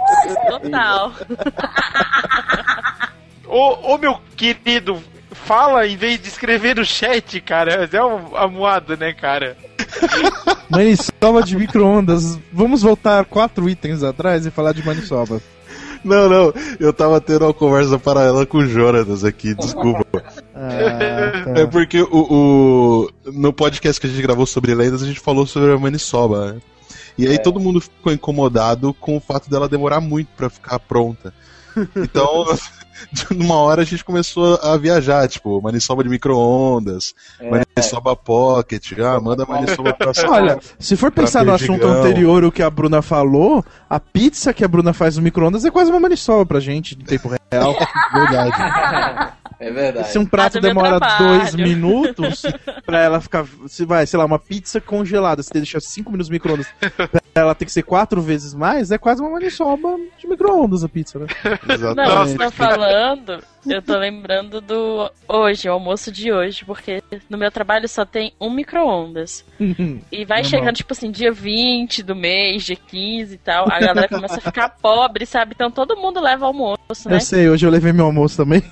[0.50, 1.12] Total.
[3.46, 7.88] Ô, ô, meu querido, fala em vez de escrever no chat, cara.
[7.90, 9.56] É um amuado, né, cara?
[10.70, 12.38] Maniçoba de micro-ondas.
[12.52, 15.40] Vamos voltar quatro itens atrás e falar de maniçoba.
[16.04, 20.04] Não, não, eu tava tendo uma conversa paralela com o Jonatas aqui, desculpa.
[20.54, 20.72] Ah,
[21.54, 21.66] É tá.
[21.68, 25.70] porque o, o- no podcast que a gente gravou sobre lendas, a gente falou sobre
[25.72, 26.60] a maniçoba, né?
[27.16, 31.32] E aí todo mundo ficou incomodado com o fato dela demorar muito pra ficar pronta.
[31.96, 32.46] Então,
[33.30, 39.44] numa hora a gente começou a viajar, tipo, maniçoba de micro-ondas, maniçoba pocket, ah, manda
[39.46, 43.98] maniçoba pra Olha, se for pensar no assunto anterior, o que a Bruna falou, a
[44.00, 47.30] pizza que a Bruna faz no micro-ondas é quase uma maniçoba pra gente, em tempo
[47.50, 47.76] real.
[48.12, 49.32] Verdade.
[49.62, 50.08] É verdade.
[50.08, 51.38] Se um prato Faz demora trabalho.
[51.38, 52.42] dois minutos
[52.84, 56.28] pra ela ficar, se vai, sei lá, uma pizza congelada, se você deixar cinco minutos
[56.28, 56.66] no micro-ondas
[57.32, 60.88] pra ela tem que ser quatro vezes mais, é quase uma maniçoba de micro-ondas a
[60.88, 61.26] pizza, né?
[61.64, 62.28] Não, Exatamente.
[62.30, 67.50] você tá falando, eu tô lembrando do hoje, o almoço de hoje, porque no meu
[67.50, 69.44] trabalho só tem um micro-ondas.
[69.60, 70.44] E vai Normal.
[70.44, 74.40] chegando, tipo assim, dia 20 do mês, dia 15 e tal, a galera começa a
[74.40, 75.52] ficar pobre, sabe?
[75.54, 77.16] Então todo mundo leva almoço, né?
[77.16, 78.62] Eu sei, hoje eu levei meu almoço também.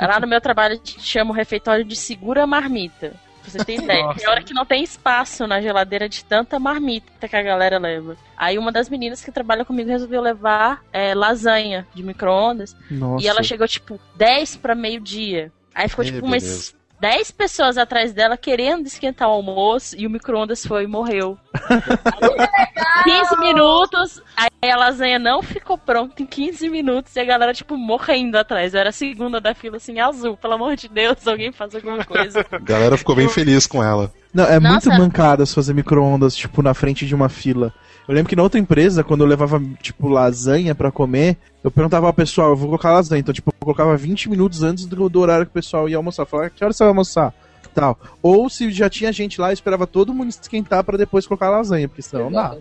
[0.00, 3.14] Lá no meu trabalho a gente chama o refeitório de segura marmita.
[3.42, 4.04] Pra você ter ideia.
[4.04, 4.18] Nossa.
[4.18, 8.16] Tem hora que não tem espaço na geladeira de tanta marmita que a galera leva.
[8.36, 12.76] Aí uma das meninas que trabalha comigo resolveu levar é, lasanha de micro-ondas.
[12.90, 13.24] Nossa.
[13.24, 15.50] E ela chegou, tipo, 10 pra meio-dia.
[15.74, 16.74] Aí ficou, Ih, tipo, beleza.
[17.00, 21.38] Umas 10 pessoas atrás dela querendo esquentar o almoço e o micro-ondas foi e morreu.
[23.02, 27.76] 15 minutos, aí a lasanha não ficou pronta em 15 minutos e a galera, tipo,
[27.76, 28.74] morrendo atrás.
[28.74, 30.36] Eu era a segunda da fila, assim, azul.
[30.36, 32.44] Pelo amor de Deus, alguém faz alguma coisa.
[32.52, 34.12] A galera ficou bem feliz com ela.
[34.34, 34.90] Não, é Nossa.
[34.90, 37.72] muito mancadas fazer micro-ondas, tipo, na frente de uma fila.
[38.10, 42.08] Eu lembro que na outra empresa, quando eu levava, tipo, lasanha pra comer, eu perguntava
[42.08, 43.20] ao pessoal, eu vou colocar lasanha.
[43.20, 46.24] Então, tipo, eu colocava 20 minutos antes do, do horário que o pessoal ia almoçar.
[46.24, 47.32] Eu Falava, que hora você vai almoçar?
[47.74, 47.98] Tal.
[48.22, 51.50] Ou se já tinha gente lá, eu esperava todo mundo esquentar pra depois colocar a
[51.50, 52.56] lasanha, porque senão não dá.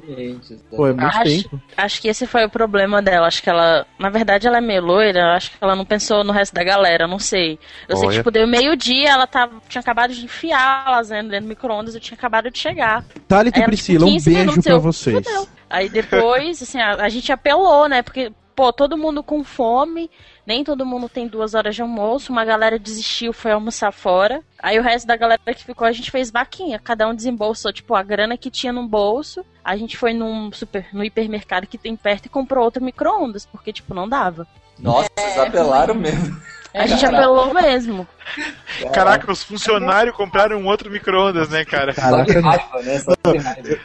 [0.70, 1.62] Pô, é muito Acho- tempo.
[1.76, 3.28] Acho que esse foi o problema dela.
[3.28, 5.36] Acho que ela, na verdade, ela é meio loira.
[5.36, 7.08] Acho que ela não pensou no resto da galera.
[7.08, 7.60] Não sei.
[7.88, 8.18] Eu sei que, Olha.
[8.20, 11.96] tipo, deu meio-dia, ela tava, tinha acabado de enfiar a lasanha dentro do micro-ondas.
[11.96, 13.04] Eu tinha acabado de chegar.
[13.28, 15.16] Thalita e ela, Priscila, tipo, um 15 beijo eu- vocês.
[15.26, 15.48] Fudeu.
[15.70, 18.02] Aí depois, assim, a, a gente apelou, né?
[18.02, 20.12] Porque, pô, todo mundo com fome,
[20.46, 24.42] nem todo mundo tem duas horas de almoço, uma galera desistiu, foi almoçar fora.
[24.62, 26.78] Aí o resto da galera que ficou, a gente fez vaquinha.
[26.78, 29.46] Cada um desembolsou, tipo, a grana que tinha no bolso.
[29.64, 33.72] A gente foi num super, no hipermercado que tem perto e comprou outro micro-ondas, porque,
[33.72, 34.46] tipo, não dava.
[34.78, 36.36] Nossa, vocês apelaram mesmo.
[36.74, 37.18] A gente Caraca.
[37.18, 38.08] apelou mesmo.
[38.94, 41.94] Caraca, os funcionários compraram um outro micro-ondas, né, cara?
[41.94, 43.02] Caraca, raiva, né?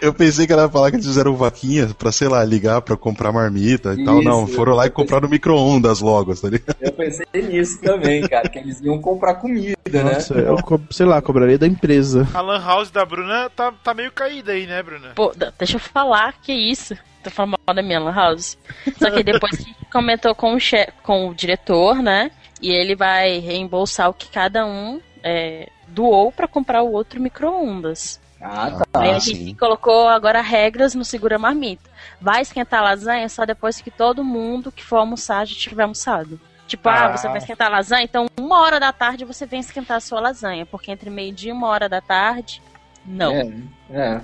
[0.03, 2.97] Eu pensei que ela ia falar que eles fizeram vaquinha pra, sei lá, ligar pra
[2.97, 4.21] comprar marmita e tal.
[4.21, 6.77] Isso, Não, foram lá e compraram micro-ondas logo, tá ligado?
[6.81, 10.43] Eu pensei nisso também, cara, que eles iam comprar comida, nossa, né?
[10.47, 10.59] eu,
[10.91, 12.29] sei lá, cobraria da empresa.
[12.35, 15.13] A Lan House da Bruna tá, tá meio caída aí, né, Bruna?
[15.15, 16.95] Pô, deixa eu falar, que isso?
[17.23, 18.59] Tô falando mal da minha lan house.
[18.99, 22.31] Só que depois que comentou com o, che com o diretor, né?
[22.65, 28.19] E ele vai reembolsar o que cada um é, doou pra comprar o outro micro-ondas.
[28.41, 29.01] Ah, tá.
[29.03, 29.35] Aí a sim.
[29.35, 31.91] gente colocou agora regras no Segura Marmita.
[32.19, 36.41] Vai esquentar a lasanha só depois que todo mundo que for almoçar já tiver almoçado.
[36.67, 37.17] Tipo, ah, Ah.
[37.19, 38.05] você vai esquentar a lasanha?
[38.05, 40.65] Então, uma hora da tarde você vem esquentar a sua lasanha.
[40.65, 42.63] Porque entre meio-dia e uma hora da tarde,
[43.05, 43.31] não.
[43.31, 43.53] É,
[43.91, 44.21] é.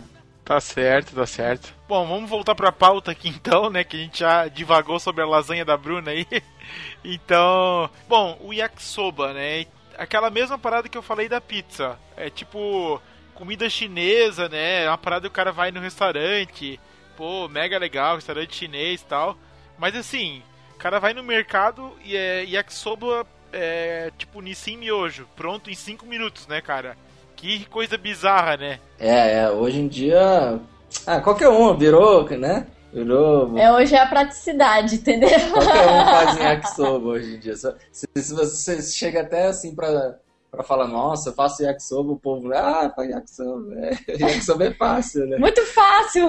[0.50, 1.72] Tá certo, tá certo.
[1.86, 3.84] Bom, vamos voltar pra pauta aqui então, né?
[3.84, 6.26] Que a gente já divagou sobre a lasanha da Bruna aí.
[7.04, 9.66] Então, bom, o yakisoba, né?
[9.96, 11.96] Aquela mesma parada que eu falei da pizza.
[12.16, 13.00] É tipo
[13.32, 14.84] comida chinesa, né?
[14.84, 16.80] É uma parada que o cara vai no restaurante.
[17.16, 19.38] Pô, mega legal, restaurante chinês e tal.
[19.78, 20.42] Mas assim,
[20.74, 26.06] o cara vai no mercado e é yakisoba é tipo Nissin Miojo, pronto em 5
[26.06, 26.96] minutos, né, cara?
[27.40, 28.78] Que coisa bizarra, né?
[28.98, 30.60] É, é, hoje em dia.
[31.06, 32.66] Ah, qualquer um virou, né?
[32.92, 33.56] Virou.
[33.56, 35.30] É, hoje é a praticidade, entendeu?
[35.50, 37.56] Qualquer um faz em yakisoba hoje em dia.
[37.56, 40.18] Se, se você chega até assim pra,
[40.50, 43.74] pra falar, nossa, eu faço yakisoba, o povo, ah, faz yakisoba.
[43.74, 45.38] É, yakisoba é fácil, né?
[45.38, 46.28] Muito fácil.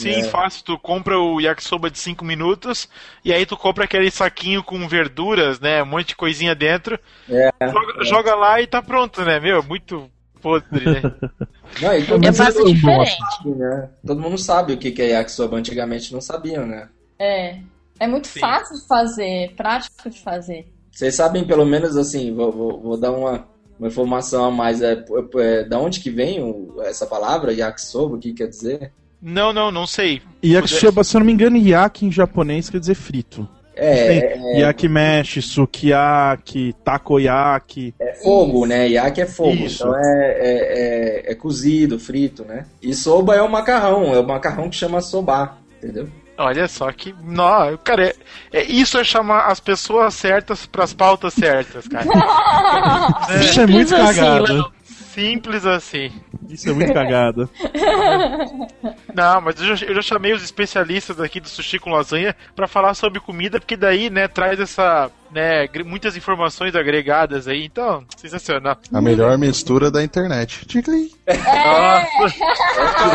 [0.00, 0.24] Sim, É.
[0.24, 0.64] fácil.
[0.64, 2.88] Tu compra o yakisoba de 5 minutos
[3.24, 5.82] e aí tu compra aquele saquinho com verduras, né?
[5.82, 6.98] Um monte de coisinha dentro.
[7.28, 9.38] É, Joga, joga lá e tá pronto, né?
[9.38, 10.10] Meu, muito
[10.42, 11.00] podre, né?
[11.80, 13.16] Não, todo Eu mundo faço eu diferente.
[13.36, 13.90] sabe, né?
[14.06, 15.56] Todo mundo sabe o que que é yakisoba.
[15.56, 16.88] Antigamente não sabiam, né?
[17.18, 17.58] É.
[18.00, 18.40] É muito Sim.
[18.40, 20.66] fácil de fazer, prático de fazer.
[20.90, 23.46] Vocês sabem pelo menos assim, vou, vou, vou dar uma,
[23.78, 24.82] uma informação a mais.
[24.82, 25.04] É,
[25.38, 28.16] é, da onde que vem o- essa palavra, yakisoba?
[28.16, 28.92] O que quer dizer?
[29.26, 30.20] Não, não, não sei.
[30.44, 33.48] Yakisoba, se eu não me engano, yaki em japonês quer dizer frito.
[33.74, 37.94] É, Tem yakimeshi, sukiyaki, takoyaki.
[37.98, 38.86] é fogo, né?
[38.88, 39.50] Yaki é fogo.
[39.52, 39.82] Isso.
[39.82, 42.66] Então é, é, é, é cozido, frito, né?
[42.82, 44.14] E soba é o macarrão.
[44.14, 46.06] É o macarrão que chama soba, entendeu?
[46.36, 47.14] Olha só que.
[47.24, 48.14] Não, cara, é,
[48.52, 52.04] é- isso é chamar as pessoas certas pras pautas certas, cara.
[53.40, 54.52] Isso é muito assim, cagada.
[54.52, 54.72] Léo.
[55.14, 56.10] Simples assim.
[56.48, 57.48] Isso é muito cagada.
[59.14, 62.66] Não, mas eu já, eu já chamei os especialistas aqui do sushi com lasanha pra
[62.66, 67.64] falar sobre comida, porque daí, né, traz essa, né, muitas informações agregadas aí.
[67.64, 68.76] Então, sensacional.
[68.92, 70.66] A melhor mistura da internet.
[70.66, 71.12] Tigli.
[71.28, 72.34] Nossa,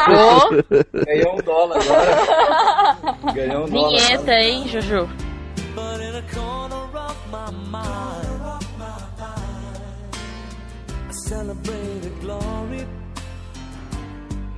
[0.09, 3.33] Ô, Ganhou um dólar agora.
[3.33, 3.89] Ganhou um dólar.
[3.89, 5.09] vinheta, hein, Juju?
[5.75, 8.28] But in a corner of my mind,
[11.29, 12.87] celebrated glory.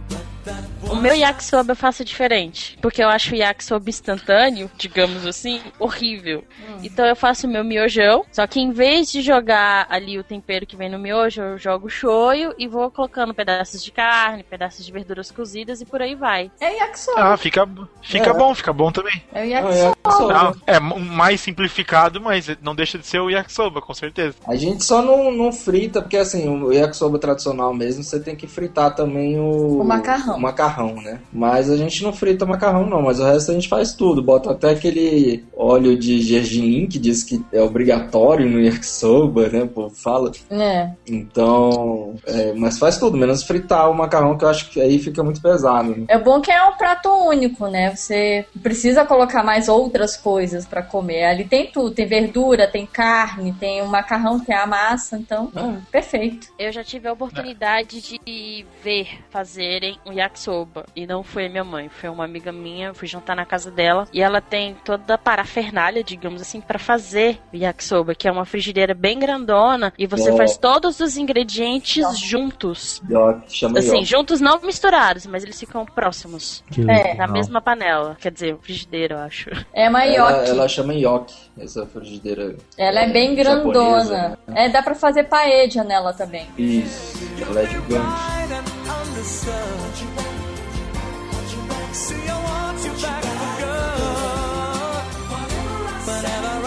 [0.07, 5.61] But O meu yakisoba eu faço diferente, porque eu acho o yakisoba instantâneo, digamos assim,
[5.79, 6.43] horrível.
[6.83, 10.65] Então eu faço o meu miojão, só que em vez de jogar ali o tempero
[10.65, 14.91] que vem no miojo, eu jogo shoyu e vou colocando pedaços de carne, pedaços de
[14.91, 16.51] verduras cozidas e por aí vai.
[16.59, 17.21] É yakisoba.
[17.33, 17.67] Ah, fica,
[18.01, 18.33] fica É.
[18.33, 19.21] bom, fica bom também.
[19.33, 20.57] É é yakisoba.
[20.67, 24.35] é mais simplificado, mas não deixa de ser o yakisoba, com certeza.
[24.47, 28.47] A gente só não, não frita, porque assim, o yakisoba tradicional mesmo, você tem que
[28.47, 29.79] fritar também o...
[29.81, 30.37] O macarrão.
[30.37, 31.19] o macarrão, né?
[31.31, 34.21] Mas a gente não frita macarrão não, mas o resto a gente faz tudo.
[34.21, 39.63] Bota até aquele óleo de gergelim, que diz que é obrigatório no yakisoba, né?
[39.63, 40.31] O povo fala.
[40.49, 40.89] É.
[41.07, 45.23] Então, é, mas faz tudo, menos fritar o macarrão, que eu acho que aí fica
[45.23, 45.89] muito pesado.
[45.95, 46.05] né?
[46.07, 47.95] É bom que é um prato único, né?
[47.95, 51.23] Você não precisa colocar mais outras coisas pra comer.
[51.25, 55.75] Ali tem tudo, tem verdura, tem carne, tem o macarrão, tem a massa, então, Ah.
[55.91, 56.47] perfeito.
[56.59, 60.60] Eu já tive a oportunidade de ver fazerem um yakisoba.
[60.95, 62.93] E não foi minha mãe, foi uma amiga minha.
[62.93, 64.07] Fui jantar na casa dela.
[64.13, 68.93] E ela tem toda a parafernália, digamos assim, pra fazer yakisoba, que é uma frigideira
[68.93, 69.93] bem grandona.
[69.97, 70.37] E você Ó.
[70.37, 73.01] faz todos os ingredientes juntos.
[73.09, 76.63] Yoki, chama Assim, juntos não misturados, mas eles ficam próximos.
[76.71, 78.17] Que É, Na mesma panela.
[78.19, 79.49] Quer dizer, frigideira, eu acho.
[79.73, 80.49] É uma Ela, yoki.
[80.49, 82.55] ela chama yoki, essa frigideira.
[82.77, 84.39] Ela é bem japonesa, grandona.
[84.47, 84.65] né?
[84.65, 86.47] É, dá pra fazer paella nela também.
[86.57, 88.31] Isso, ela é gigante.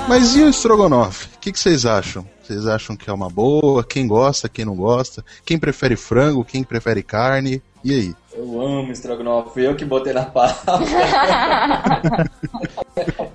[0.07, 1.29] Mas e o estrogonofe?
[1.35, 2.27] O que, que vocês acham?
[2.43, 3.83] Vocês acham que é uma boa?
[3.83, 5.25] Quem gosta, quem não gosta?
[5.47, 7.63] Quem prefere frango, quem prefere carne?
[7.83, 8.15] E aí?
[8.35, 10.73] Eu amo estrogonofe, fui eu que botei na pauta.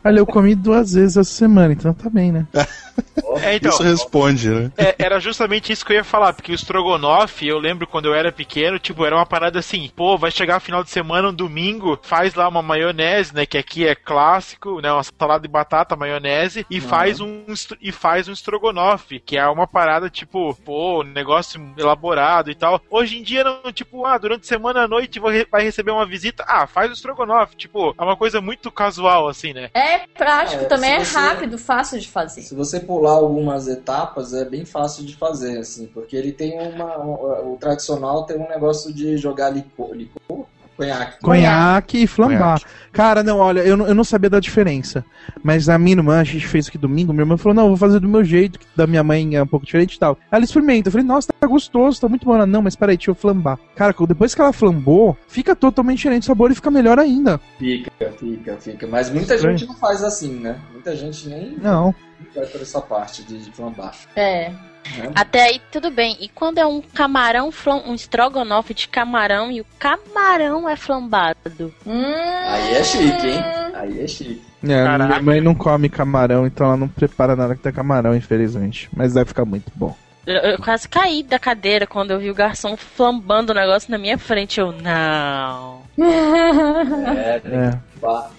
[0.04, 2.48] Olha, eu comi duas vezes essa semana, então tá bem, né?
[3.38, 4.72] É, então, Isso responde, né?
[4.78, 8.14] é, era justamente isso que eu ia falar, porque o Strogonoff, eu lembro quando eu
[8.14, 12.00] era pequeno, tipo, era uma parada assim, pô, vai chegar final de semana, um domingo,
[12.02, 16.66] faz lá uma maionese, né, que aqui é clássico, né, uma salada de batata, maionese,
[16.70, 17.44] e faz um
[17.82, 22.82] e faz um Strogonoff, que é uma parada, tipo, pô, um negócio elaborado e tal.
[22.90, 25.92] Hoje em dia, não, tipo, ah, durante a semana à noite vai re- vai receber
[25.92, 29.70] uma visita, ah, faz o Strogonoff, tipo, é uma coisa muito casual, assim, né.
[29.74, 32.42] É prático, É, também é você- rápido, fácil de fazer.
[32.42, 36.98] Se você pular algumas etapas, é bem fácil de fazer, assim, porque ele tem uma.
[37.46, 39.94] O tradicional tem um negócio de jogar licor.
[39.94, 40.46] licor?
[40.80, 41.20] Conhaque.
[41.22, 42.62] Conhaque e flambar.
[42.94, 45.04] Cara, não, olha, eu não, eu não sabia da diferença.
[45.44, 47.78] Mas a minha irmã, a gente fez aqui domingo, minha irmã falou, não, eu vou
[47.78, 50.18] fazer do meu jeito, que da minha mãe é um pouco diferente e tal.
[50.32, 52.34] Ela experimenta, eu falei, nossa, tá gostoso, tá muito bom.
[52.34, 53.60] Ela, não, mas peraí, deixa eu flambar.
[53.76, 57.42] Cara, depois que ela flambou, fica totalmente diferente o sabor e fica melhor ainda.
[57.58, 58.88] Fica, fica, fica.
[58.88, 59.58] Mas muita Estranho.
[59.58, 60.58] gente não faz assim, né?
[60.72, 61.94] Muita gente nem Não.
[62.34, 63.94] vai por essa parte de, de flambar.
[64.16, 64.54] É.
[64.98, 65.12] Né?
[65.16, 66.18] Até aí tudo bem.
[66.20, 71.38] E quando é um camarão, flam- um estrogonofe de camarão e o camarão é flambado?
[71.86, 72.04] Hum,
[72.48, 73.44] Aí é chique, hein?
[73.74, 74.42] Aí é chique.
[74.64, 75.08] É, Caraca.
[75.08, 78.90] minha mãe não come camarão, então ela não prepara nada que tem camarão, infelizmente.
[78.94, 79.96] Mas deve ficar muito bom.
[80.30, 83.98] Eu, eu quase caí da cadeira quando eu vi o garçom flambando o negócio na
[83.98, 84.60] minha frente.
[84.60, 85.82] Eu, não.
[86.00, 87.80] É, É.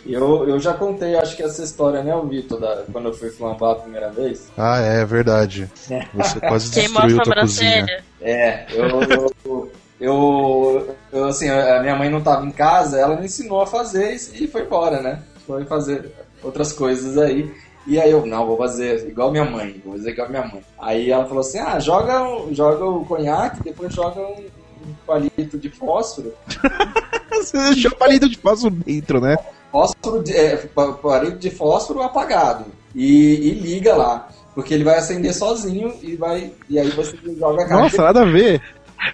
[0.06, 3.28] Eu, eu já contei, acho que essa história, né, o Vitor, da- quando eu fui
[3.30, 4.50] flambar a primeira vez.
[4.56, 5.68] Ah, é verdade.
[6.14, 7.70] Você quase Queimou a destruiu tua cozinha.
[7.80, 8.04] sobrancelha.
[8.22, 13.26] É, eu, eu, eu, eu, assim, a minha mãe não tava em casa, ela me
[13.26, 15.18] ensinou a fazer e foi embora, né?
[15.46, 16.10] Foi fazer
[16.42, 17.52] outras coisas aí.
[17.90, 20.62] E aí eu, não, vou fazer igual minha mãe, vou fazer igual minha mãe.
[20.78, 22.22] Aí ela falou assim, ah, joga,
[22.52, 24.44] joga o conhaque, depois joga um,
[24.86, 26.32] um palito de fósforo.
[27.34, 29.36] Você deixou palito de fósforo dentro, né?
[29.72, 32.66] Fósforo, de, é, pa- palito de fósforo apagado.
[32.94, 34.28] E, e liga lá.
[34.54, 36.52] Porque ele vai acender sozinho e vai.
[36.68, 37.82] E aí você joga a carne.
[37.84, 38.60] Nossa, nada a ver.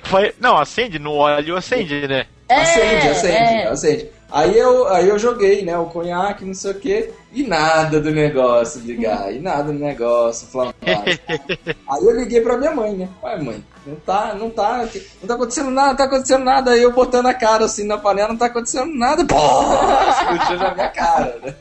[0.04, 2.26] Foi, não, acende, no óleo acende, né?
[2.48, 3.66] Acende, É, acende, é.
[3.68, 4.10] acende.
[4.36, 8.10] Aí eu, aí eu joguei, né, o conhaque, não sei o que, e nada do
[8.10, 10.74] negócio ligar, e nada do negócio flambar.
[10.86, 13.08] aí eu liguei pra minha mãe, né?
[13.22, 14.86] Ué, mãe, não tá, não tá,
[15.22, 16.72] não tá acontecendo nada, não tá acontecendo nada.
[16.72, 19.36] Aí eu botando a cara assim na panela, não tá acontecendo nada, pô,
[20.10, 21.54] explodiu na minha cara, né?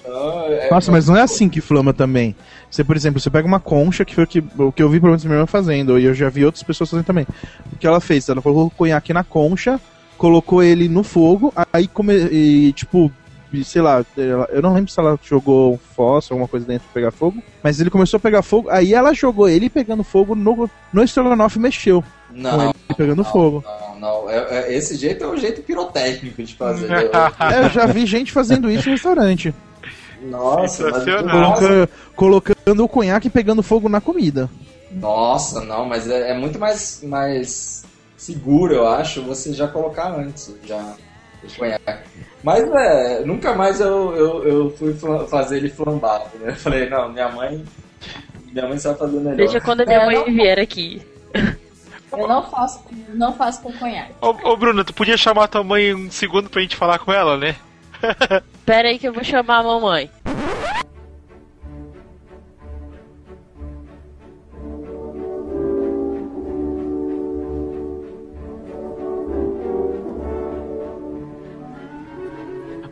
[0.00, 2.34] Então, é- Nossa, mas não é assim que flama também.
[2.70, 4.98] Você, por exemplo, você pega uma concha, que foi o que, o que eu vi
[4.98, 7.26] pelo menos minha irmã fazendo, e eu já vi outras pessoas fazendo também.
[7.70, 8.30] O que ela fez?
[8.30, 9.78] Ela colocou o conhaque na concha,
[10.16, 13.10] colocou ele no fogo, aí come, e, tipo,
[13.64, 14.04] sei lá,
[14.50, 17.80] eu não lembro se ela jogou um fósforo, alguma coisa dentro pra pegar fogo, mas
[17.80, 21.62] ele começou a pegar fogo, aí ela jogou ele pegando fogo no, no estrogonofe e
[21.62, 23.64] mexeu, com Não, ele pegando fogo.
[23.64, 24.30] não, não.
[24.30, 26.88] É- é- esse jeito é o jeito pirotécnico de fazer.
[27.40, 29.54] É, eu já vi gente fazendo isso no restaurante.
[30.22, 30.90] Nossa.
[31.30, 34.50] Coloca- colocando o conhaque e pegando fogo na comida.
[34.90, 37.84] Nossa, não, mas é, é muito mais, mais
[38.16, 40.94] seguro, eu acho, você já colocar antes, já
[41.56, 42.08] conhaque.
[42.42, 44.94] Mas é, nunca mais eu, eu, eu fui
[45.28, 46.50] fazer ele flambado, né?
[46.50, 47.64] Eu falei, não, minha mãe.
[48.52, 49.36] Minha mãe sabe fazer melhor.
[49.36, 51.02] Deixa quando a minha É, mãe vier aqui.
[52.12, 54.12] Eu não faço, não faço com conhaque.
[54.20, 57.36] Ô, ô Bruno, tu podia chamar tua mãe um segundo pra gente falar com ela,
[57.36, 57.56] né?
[58.64, 60.10] Pera aí que eu vou chamar a mamãe.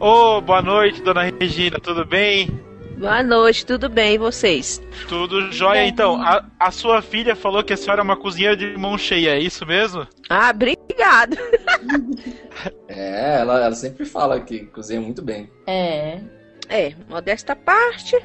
[0.06, 2.50] Ô, boa noite, dona Regina, tudo bem?
[2.98, 4.78] Boa noite, tudo bem e vocês?
[5.08, 6.20] Tudo jóia, então.
[6.20, 9.38] A, a sua filha falou que a senhora é uma cozinheira de mão cheia, é
[9.38, 10.06] isso mesmo?
[10.28, 11.38] Ah, obrigado.
[12.86, 15.50] É, ela, ela sempre fala que cozinha muito bem.
[15.66, 16.20] É.
[16.68, 18.16] É, modesta parte.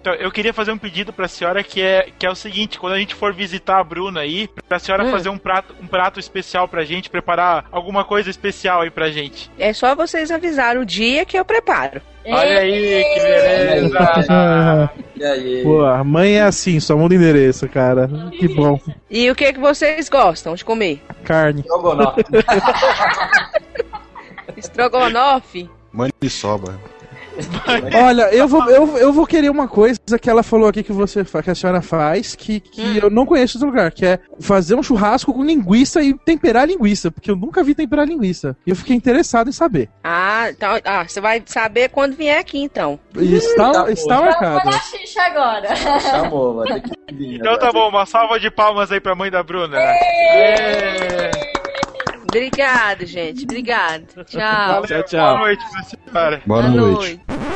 [0.00, 2.94] Então, eu queria fazer um pedido pra senhora que é, que é o seguinte, quando
[2.94, 5.10] a gente for visitar a Bruna aí, pra senhora Hum.
[5.10, 9.50] fazer um prato, um prato especial pra gente, preparar alguma coisa especial aí pra gente.
[9.58, 12.00] É só vocês avisar o dia que eu preparo.
[12.24, 14.90] Olha aí, que beleza!
[15.16, 15.62] E aí?
[15.62, 18.08] Pô, a mãe é assim, só muda endereço, cara.
[18.38, 18.80] Que bom.
[19.10, 21.02] E o que, que vocês gostam de comer?
[21.24, 21.60] Carne.
[21.60, 22.22] Estrogonofe.
[24.56, 25.68] Estrogonofe?
[25.92, 26.78] Maniçoba.
[27.94, 31.24] Olha, eu vou, eu, eu vou querer uma coisa que ela falou aqui que você
[31.24, 34.82] que a senhora faz, que, que eu não conheço outro lugar, que é fazer um
[34.82, 38.54] churrasco com linguiça e temperar linguiça, porque eu nunca vi temperar linguiça.
[38.66, 39.88] E eu fiquei interessado em saber.
[40.04, 43.00] Ah, então, ah, você vai saber quando vier aqui então.
[43.16, 44.24] E está, Tá está bom.
[44.24, 44.58] marcado.
[44.58, 45.76] Vamos na xixa agora.
[45.76, 47.36] Chamou, vai ter que vir.
[47.36, 49.78] Então tá bom, uma salva de palmas aí pra mãe da Bruna.
[49.78, 51.30] É.
[52.30, 53.42] Obrigado, gente.
[53.42, 54.06] Obrigado.
[54.24, 54.82] Tchau.
[54.82, 55.38] Tchau, Boa tchau.
[55.38, 56.42] noite pra senhora.
[56.46, 57.20] Boa, noite.
[57.26, 57.49] Bom,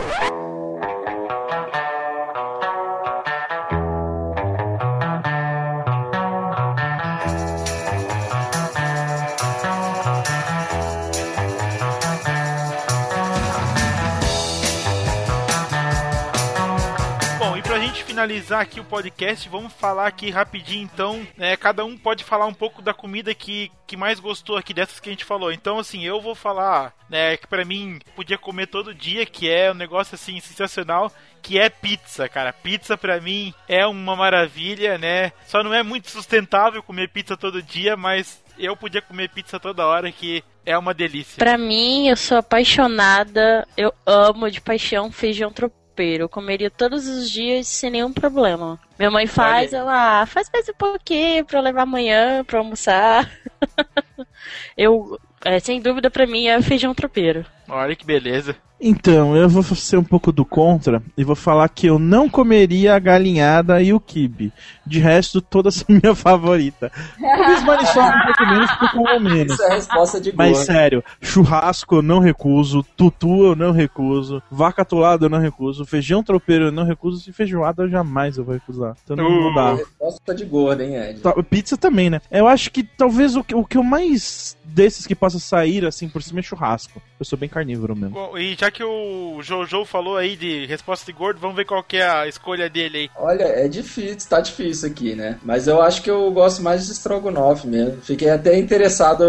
[18.25, 21.27] finalizar aqui o podcast, vamos falar aqui rapidinho então.
[21.37, 24.99] né, cada um pode falar um pouco da comida que, que mais gostou aqui dessas
[24.99, 25.53] que a gente falou.
[25.53, 29.71] Então, assim, eu vou falar, né, que pra mim podia comer todo dia, que é
[29.71, 31.13] um negócio assim sensacional,
[31.43, 32.51] que é pizza, cara.
[32.51, 35.31] Pizza pra mim é uma maravilha, né?
[35.47, 39.87] Só não é muito sustentável comer pizza todo dia, mas eu podia comer pizza toda
[39.87, 41.37] hora, que é uma delícia.
[41.37, 45.84] Pra mim, eu sou apaixonada, eu amo de paixão feijão tropeiro.
[46.03, 48.79] Eu comeria todos os dias sem nenhum problema.
[48.99, 53.31] Minha mãe faz, Olha ah, faz mais um pouquinho pra eu levar amanhã pra almoçar.
[54.77, 57.45] eu, é, sem dúvida, pra mim é feijão tropeiro.
[57.69, 58.57] Olha que beleza.
[58.87, 62.95] Então, eu vou ser um pouco do contra e vou falar que eu não comeria
[62.95, 64.53] a galinhada e o kibe.
[64.87, 66.93] De resto, todas são minha favorita.
[67.19, 69.55] Talvez maniçoba um pouco menos, porque eu como menos.
[69.55, 70.67] Isso é a resposta de Mas gordo.
[70.67, 76.23] sério, churrasco eu não recuso, tutu eu não recuso, vaca atolada eu não recuso, feijão
[76.23, 78.95] tropeiro eu não recuso e feijoada eu jamais eu vou recusar.
[79.03, 79.77] Então não, não dá.
[79.77, 81.21] Resposta de gordo, hein, Ed?
[81.21, 82.21] Tá, Pizza também, né?
[82.31, 86.09] Eu acho que talvez o que, o que eu mais desses que possa sair assim
[86.09, 87.01] por cima é churrasco.
[87.19, 88.15] Eu sou bem carnívoro mesmo.
[88.15, 91.83] Bom, e já que o Jojo falou aí de resposta de gordo, vamos ver qual
[91.83, 93.11] que é a escolha dele aí.
[93.17, 95.39] Olha, é difícil, tá difícil aqui, né?
[95.45, 98.01] Mas eu acho que eu gosto mais de estrogonofe mesmo.
[98.03, 99.25] Fiquei até interessado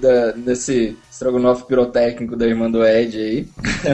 [0.00, 3.48] da- nesse estrogonofe pirotécnico da irmã do Ed aí.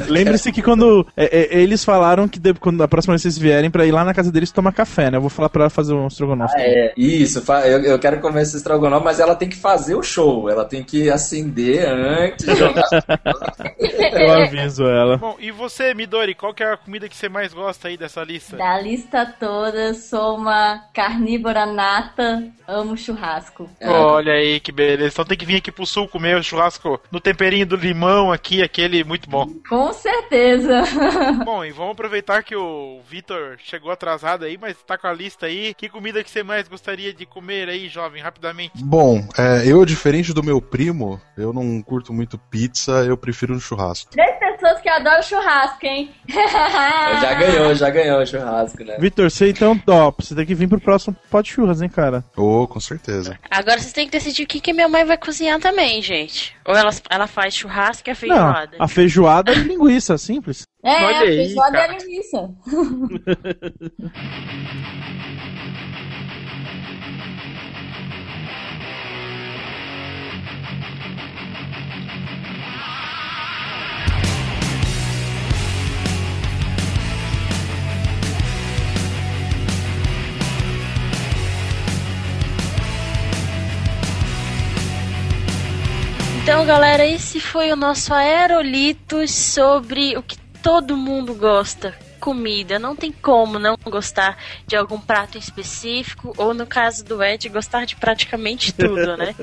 [0.08, 3.70] Lembre-se que quando é, é, eles falaram que de- quando a próxima vez vocês vierem
[3.70, 5.16] pra ir lá na casa deles tomar café, né?
[5.16, 6.54] Eu vou falar pra ela fazer um estrogonofe.
[6.58, 10.50] É, isso, eu, eu quero comer esse estrogonofe, mas ela tem que fazer o show.
[10.50, 12.84] Ela tem que acender antes, jogar.
[14.14, 15.16] Eu aviso ela.
[15.16, 18.22] Bom, e você, Midori, qual que é a comida que você mais gosta aí dessa
[18.22, 18.56] lista?
[18.56, 23.68] Da lista toda, sou uma carnívora nata, amo churrasco.
[23.82, 25.08] Olha aí que beleza.
[25.12, 28.60] Então tem que vir aqui pro sul comer o churrasco no temperinho do limão aqui,
[28.60, 29.46] aquele muito bom.
[29.68, 30.82] Com certeza.
[31.44, 35.46] bom, e vamos aproveitar que o Vitor chegou atrasado aí, mas tá com a lista
[35.46, 35.72] aí.
[35.74, 38.82] Que comida que você mais gostaria de comer aí, jovem, rapidamente?
[38.84, 43.60] Bom, é, eu, diferente do meu primo, eu não curto muito pizza, eu prefiro um
[43.60, 44.10] churrasco.
[44.10, 46.10] Três pessoas que adoram churrasco, hein?
[47.20, 48.96] Já ganhou, já ganhou o churrasco, né?
[48.98, 52.24] Vitor, você então, ó, você tem que vir pro próximo pote churras, hein, cara?
[52.36, 53.38] Oh, com certeza.
[53.50, 56.54] Agora vocês têm que decidir o que, que minha mãe vai cozinhar também, gente.
[56.66, 58.76] Ou ela, ela faz churrasco e a Não, feijoada.
[58.78, 60.66] a feijoada e linguiça, simples.
[60.82, 61.98] É, Olha a aí, feijoada é cara.
[61.98, 62.50] linguiça.
[86.44, 91.98] Então, galera, esse foi o nosso Aerolitos sobre o que todo mundo gosta.
[92.20, 94.36] Comida, não tem como não gostar
[94.66, 99.34] de algum prato em específico, ou no caso do Ed, gostar de praticamente tudo, né?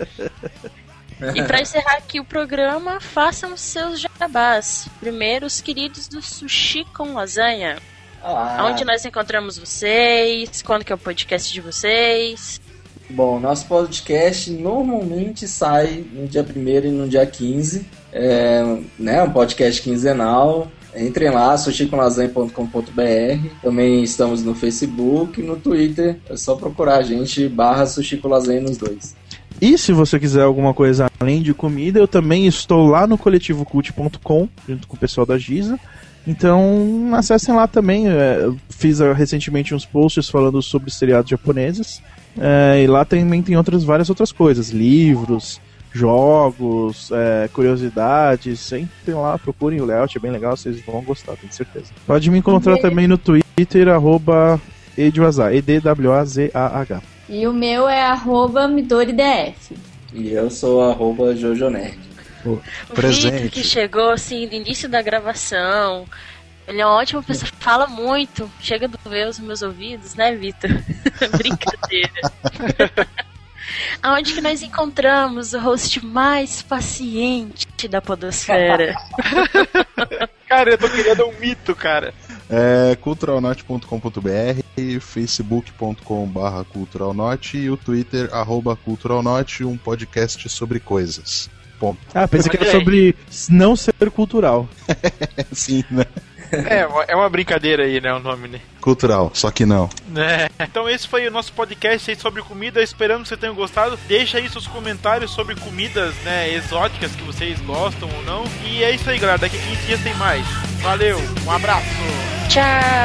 [1.36, 4.88] E para encerrar aqui o programa, façam seus jabás.
[5.00, 7.78] Primeiro, os queridos do Sushi com Lasanha.
[8.24, 10.64] Ah, Onde nós encontramos vocês?
[10.64, 12.60] Quando que é o podcast de vocês?
[13.14, 17.86] Bom, nosso podcast normalmente sai no dia 1 e no dia 15.
[18.14, 20.72] É né, um podcast quinzenal.
[20.96, 23.50] Entrem lá, sushicolasanha.com.br.
[23.62, 26.18] Também estamos no Facebook no Twitter.
[26.30, 29.16] É só procurar a gente, barra Sushi com Lasanha nos dois.
[29.62, 34.50] E se você quiser alguma coisa além de comida, eu também estou lá no coletivocult.com,
[34.68, 35.78] junto com o pessoal da Giza.
[36.28, 38.08] Então acessem lá também.
[38.10, 42.02] é, eu fiz ah, recentemente uns posts falando sobre seriados japoneses.
[42.40, 45.60] é, e lá também tem outras, várias outras coisas, livros,
[45.92, 48.72] jogos, é, curiosidades.
[48.72, 51.88] Entrem lá, procurem o layout, é bem legal, vocês vão gostar, tenho certeza.
[52.06, 54.60] Pode me encontrar E- também no Twitter, arroba
[54.98, 57.02] edwazah, E-D-W-A-Z-A-H.
[57.30, 59.76] E o meu é arroba MidoriDF.
[60.14, 61.98] E eu sou arroba Jojo Nerd.
[62.46, 62.62] O
[62.94, 63.44] Presente.
[63.44, 66.06] Vitor que chegou assim no início da gravação.
[66.68, 70.70] Ele é uma ótima pessoa, fala muito, chega a doer os meus ouvidos, né, Vitor?
[71.38, 73.08] Brincadeira.
[74.02, 78.96] Aonde que nós encontramos o host mais paciente da podosfera?
[80.48, 82.14] Cara, eu tô criando um mito, cara.
[82.50, 91.50] É culturalnote.com.br, facebook.com.br culturalnote e o twitter arroba culturalnote, um podcast sobre coisas.
[91.82, 91.98] Ponto.
[92.14, 93.16] Ah, pensei que era sobre
[93.50, 94.70] não ser cultural.
[95.52, 96.06] Sim, né?
[96.52, 98.60] É, é uma brincadeira aí, né, o nome, né?
[98.80, 99.90] Cultural, só que não.
[100.16, 100.48] É.
[100.60, 102.84] Então esse foi o nosso podcast aí sobre comida.
[102.84, 103.98] Esperando que vocês tenham gostado.
[104.08, 108.44] Deixa aí seus comentários sobre comidas, né, exóticas que vocês gostam ou não.
[108.64, 109.40] E é isso aí, galera.
[109.40, 110.46] Daqui a 15 dias tem mais.
[110.84, 111.88] Valeu, um abraço.
[112.48, 112.62] Tchau,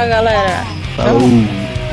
[0.06, 0.66] galera!
[0.96, 1.85] Falou!